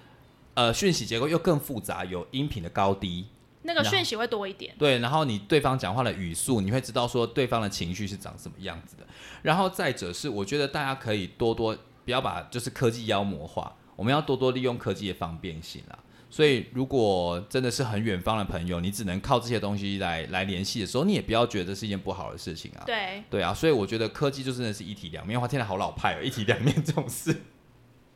[0.55, 3.27] 呃讯息结构又更复杂，有音频的高低，
[3.61, 4.75] 那个讯息会多一点。
[4.79, 9.05] 对，然后你对方讲话的语速，你会知道说对方的情绪是长什么样子的。
[9.43, 15.99] 然后再者是，我觉得大家可以多多不要把就是科技妖魔化，我们要多多利用科技的方便性啦。
[16.27, 22.83] 所以，如果真的是很远方的朋友，你只能靠这些东西来来联系的时候，你也不要觉得是一件不好的事情啊。
[22.85, 25.39] 对，对啊，所以我觉得科技就真的是一体两面。
[25.39, 27.33] 哇，天哪，好老派哦，一体两面这种事。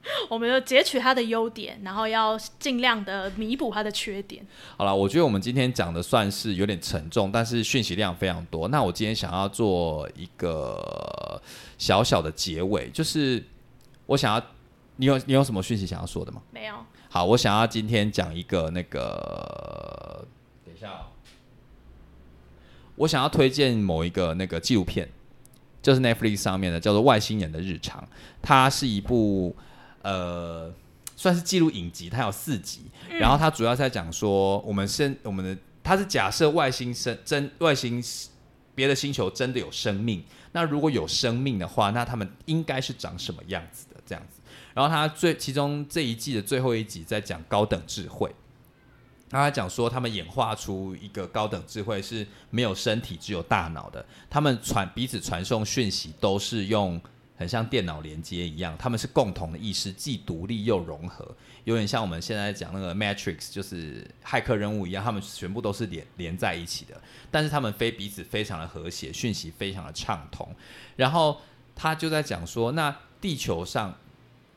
[0.29, 4.45] 我们就截取它的优点，然后要尽量的弥补它的缺点。
[4.77, 8.67] 好了，我觉得我们今天讲的算是有点沉重，但是讯息量非常多。
[8.69, 11.41] 那我今天想要做一个
[11.77, 13.43] 小小的结尾，就是
[14.05, 14.41] 我想要，
[14.95, 16.41] 你有你有什么讯息想要说的吗？
[16.51, 16.75] 没有，
[17.09, 20.25] 好，我想要今天讲一个那个，
[20.65, 21.11] 等一下、哦，
[22.95, 25.09] 我想要推荐某一个那个纪录片，
[25.81, 28.01] 就是 Netflix 上面的，叫做《外星人的日常》，
[28.41, 29.55] 它是一部
[30.01, 30.73] 呃
[31.15, 38.01] 算是记录影集，它有四集，然后它主要是在讲说我们生我们的，它是假设外星生真外星
[38.73, 40.23] 别的星球真的有生命，
[40.53, 44.01] 那如果有生命的话，那他们应该是长什么样子的？
[44.05, 44.39] 这样子。
[44.73, 48.33] 然后他最其中这一季的最后一集在讲高等智慧，
[49.29, 57.01] 他讲说他们演化出一个高等智慧是没有身体只有大脑的，他们传彼此传送讯息都是用
[57.39, 61.25] 很像电脑连接一样，他们是共同的意识，既独立又融合，
[61.63, 70.53] 有点像我们现在讲那个 Matrix，就是骇客任务一样，他们全部都是连连在一起的，但是他们非彼此非常的和谐，讯息非常的畅通。
[70.97, 71.39] 然后
[71.73, 73.97] 他就在讲说，那地球上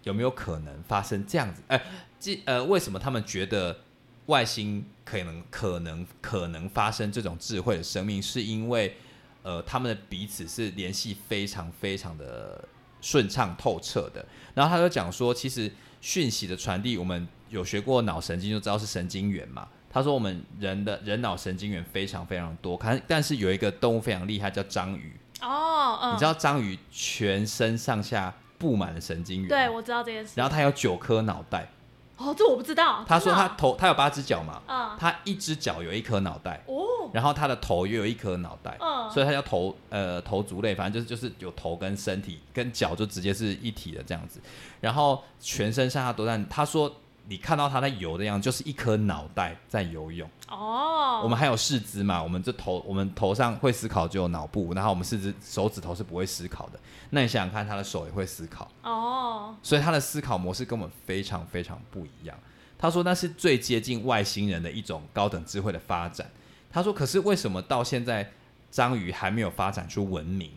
[0.03, 1.63] 有没有可能发生这样子？
[1.69, 1.81] 哎、
[2.19, 3.79] 即呃，为什么他们觉得
[4.27, 8.21] 外星可能可能可能发生这种智慧的生命？
[8.21, 8.97] 是因为
[9.45, 12.69] 呃，他们的彼此是联系非常非常的
[13.03, 14.25] 顺畅透彻的。
[14.55, 19.69] 然后他就讲说，其实讯息的传递，我们有学过脑神经就知道是神经元嘛。
[19.91, 25.15] 他说我们人的人脑神经元非常非常多，看但是有一个动物非常厉害，叫章鱼。
[25.43, 30.33] 哦，嗯，你知道章鱼全身上下布满了神经元，对，我知道这件事。
[30.37, 31.69] 然后它有九颗脑袋。
[32.17, 33.05] 哦，这我不知道。
[33.07, 44.41] 他说他头他有八只脚嘛，嗯，他一只脚有一颗脑袋，哦，然后他的头也有一颗脑袋，嗯，所以他叫头呃头足类，反正就是就是有头跟身体跟脚就直接是一体的这样子，
[44.81, 46.41] 然后全身上下都在。
[46.49, 46.95] 他说
[47.29, 50.29] 你看到它在游的样子，就是一颗脑袋在游泳。
[50.49, 56.79] 哦，我们还有四肢嘛，我们这头我们头上会思考就有脑部，然后我们四肢手指头是不会思考的。
[57.11, 62.37] 那你想想看，他的手也会思考，哦，所以他的思考模式跟我们非常非常不一样。
[62.79, 66.29] 他说那是最接近外星人的一种高等智慧的发展。
[66.71, 68.33] 他说，可是为什么到现在
[68.71, 70.51] 章鱼还没有发展出文明？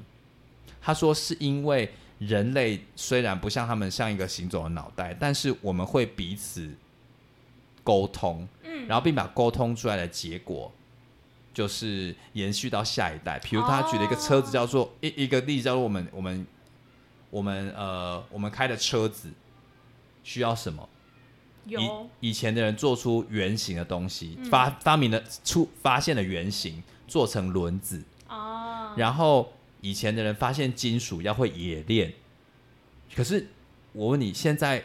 [0.81, 6.69] 他说是因为人类虽然不像他们像一个行走的脑袋，但是我们会彼此
[7.83, 10.71] 沟通，嗯，然后并把沟通出来的结果。
[11.53, 16.45] 就是延续到下一代，比如他举了一个车子，叫做、一一个例子，叫做我们我们
[17.29, 19.31] 我们呃我们开的车子
[20.21, 20.89] 需要什么？
[21.63, 21.79] 有
[22.19, 28.03] 以以前的人做出圆形的东西，嗯发发明了出发现了圆形，做成轮子。
[28.27, 29.53] 啊，然后
[29.85, 32.11] 以前的人发现金属要会冶炼，
[33.15, 33.45] 可是
[33.91, 34.83] 我问你，现在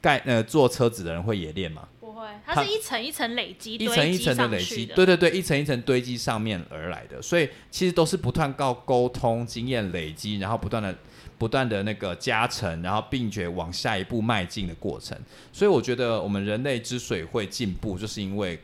[0.00, 1.86] 盖呃做车子的人会冶炼吗？
[2.00, 10.92] 不会，它它是一层一层累积，一层一层的累积，对对对，一层一层堆积上面而来的，所以其实都是不断靠沟通、经验累积，然后不断的、
[11.38, 15.16] 不断的那个加成，然后并且往下一步迈进的过程。
[15.52, 18.58] 所以我觉得我们人类之所以会进步，就是因为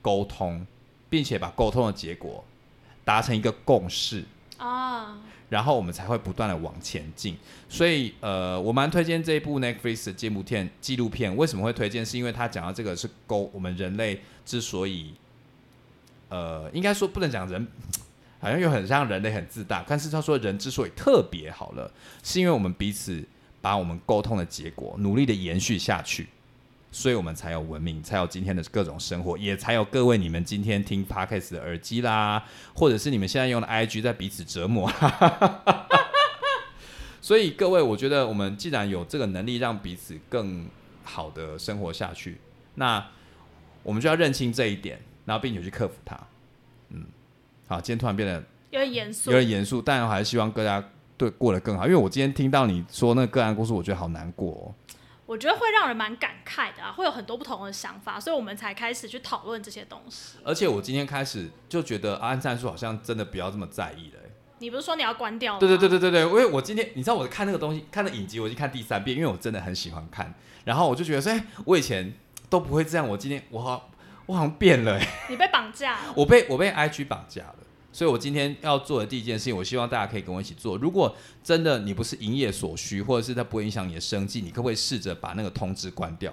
[0.00, 0.64] 沟通，
[1.10, 2.44] 并且把沟通的结果
[3.04, 4.24] 达成一个共识。
[4.58, 5.18] 啊，
[5.52, 7.36] 然后我们才会不断的往前进。
[7.68, 10.70] 所以，呃，我蛮推荐这一部 Netflix 的纪录片。
[10.80, 12.04] 纪录片为什么会推荐？
[12.06, 15.12] 是因为他讲到这个是沟我们人类之所以，
[16.30, 17.68] 呃，应该说不能讲人，
[18.40, 19.84] 好像又很像人类很自大。
[19.86, 21.92] 但是他说人之所以特别好了，
[22.22, 23.22] 是因为我们彼此
[23.60, 26.28] 把我们沟通的结果努力的延续下去。
[26.94, 34.92] 所以我们才有文明，才有今天的各种生活，也才有各位你们今天听 podcast 的耳机啦，或者是你们现在用的 IG 在彼此折磨。
[37.22, 40.66] 所以各位，我觉得我们既然有这个能力让彼此更
[41.02, 42.38] 好的生活下去，
[42.74, 43.02] 那
[43.82, 46.14] 我们就要认清这一点，然后并且去克服它。
[46.90, 47.06] 嗯，
[47.68, 48.34] 好，今天突然变得
[48.70, 50.84] 有点严肃有，点严肃，但我还是希望大家
[51.16, 51.86] 对过得更好。
[51.86, 54.74] 因为我今天听到你说那个个案故事，我觉得好难过、哦。
[55.32, 60.36] 我觉得会让人蛮感慨的啊，会有很多不同的想法，所以我们才开始去讨论这些东西。
[60.44, 65.60] 而且我今天开始就觉得阿安战术好像真的不要这么在意了、欸你不是说你要关掉了吗？
[65.60, 70.32] 对对对对对对，因为我今天你知道我看那个东西，看的影集，我已经看第三遍，因为我真的很喜欢看。
[70.64, 72.14] 然后我就觉得说，哎、我以前
[72.48, 73.90] 都不会这样，我今天我好
[74.26, 76.12] 我好像变了、欸，你被绑架了。
[76.14, 77.56] 我被我被 IG 绑架了。
[77.92, 80.78] 所以我今天要做的第一件事情，我希望大家可以跟我一起做。
[80.78, 81.14] 如果
[81.44, 86.32] 真的你不是营业所需，或者是它不会影响你的生计，你可不可以试着把那个通知关掉？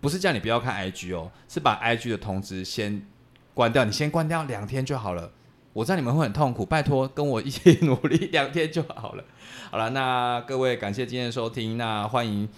[0.00, 3.06] 不是叫你不要看 IG 哦，是把 IG 的通知先
[3.54, 5.32] 关掉，你先关掉两天就好了。
[5.72, 9.24] 我知道你们会很痛苦，拜托跟我一起努力两天就好了。
[9.70, 12.48] 好了，那各位感谢今天的收听，那欢迎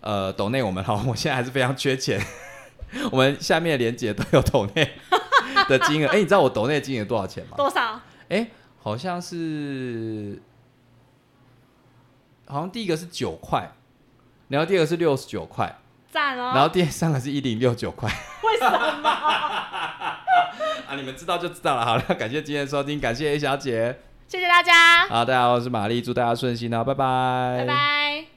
[0.00, 2.20] 呃抖内我们好，我现在还是非常缺钱，
[3.12, 4.90] 我们下面的连接都有抖内
[5.68, 6.08] 的金额。
[6.08, 7.56] 哎、你知道我抖内金额多少钱吗？
[7.56, 8.00] 多少？
[8.28, 8.48] 哎、
[8.82, 10.42] 好像是，
[12.46, 13.70] 好像第一个是九块，
[14.48, 15.78] 然后第二个是六十九块，
[16.10, 16.52] 赞哦！
[16.54, 18.08] 然后第三个是一零六九块。
[18.42, 19.08] 为什么？
[20.88, 21.84] 啊，你们知道就知道了。
[21.84, 24.00] 好了，感谢今天的收听，感谢 A 小姐。
[24.26, 28.27] 谢谢大家，好，大家好，我是玛丽，祝大家顺心哦，拜拜，拜拜。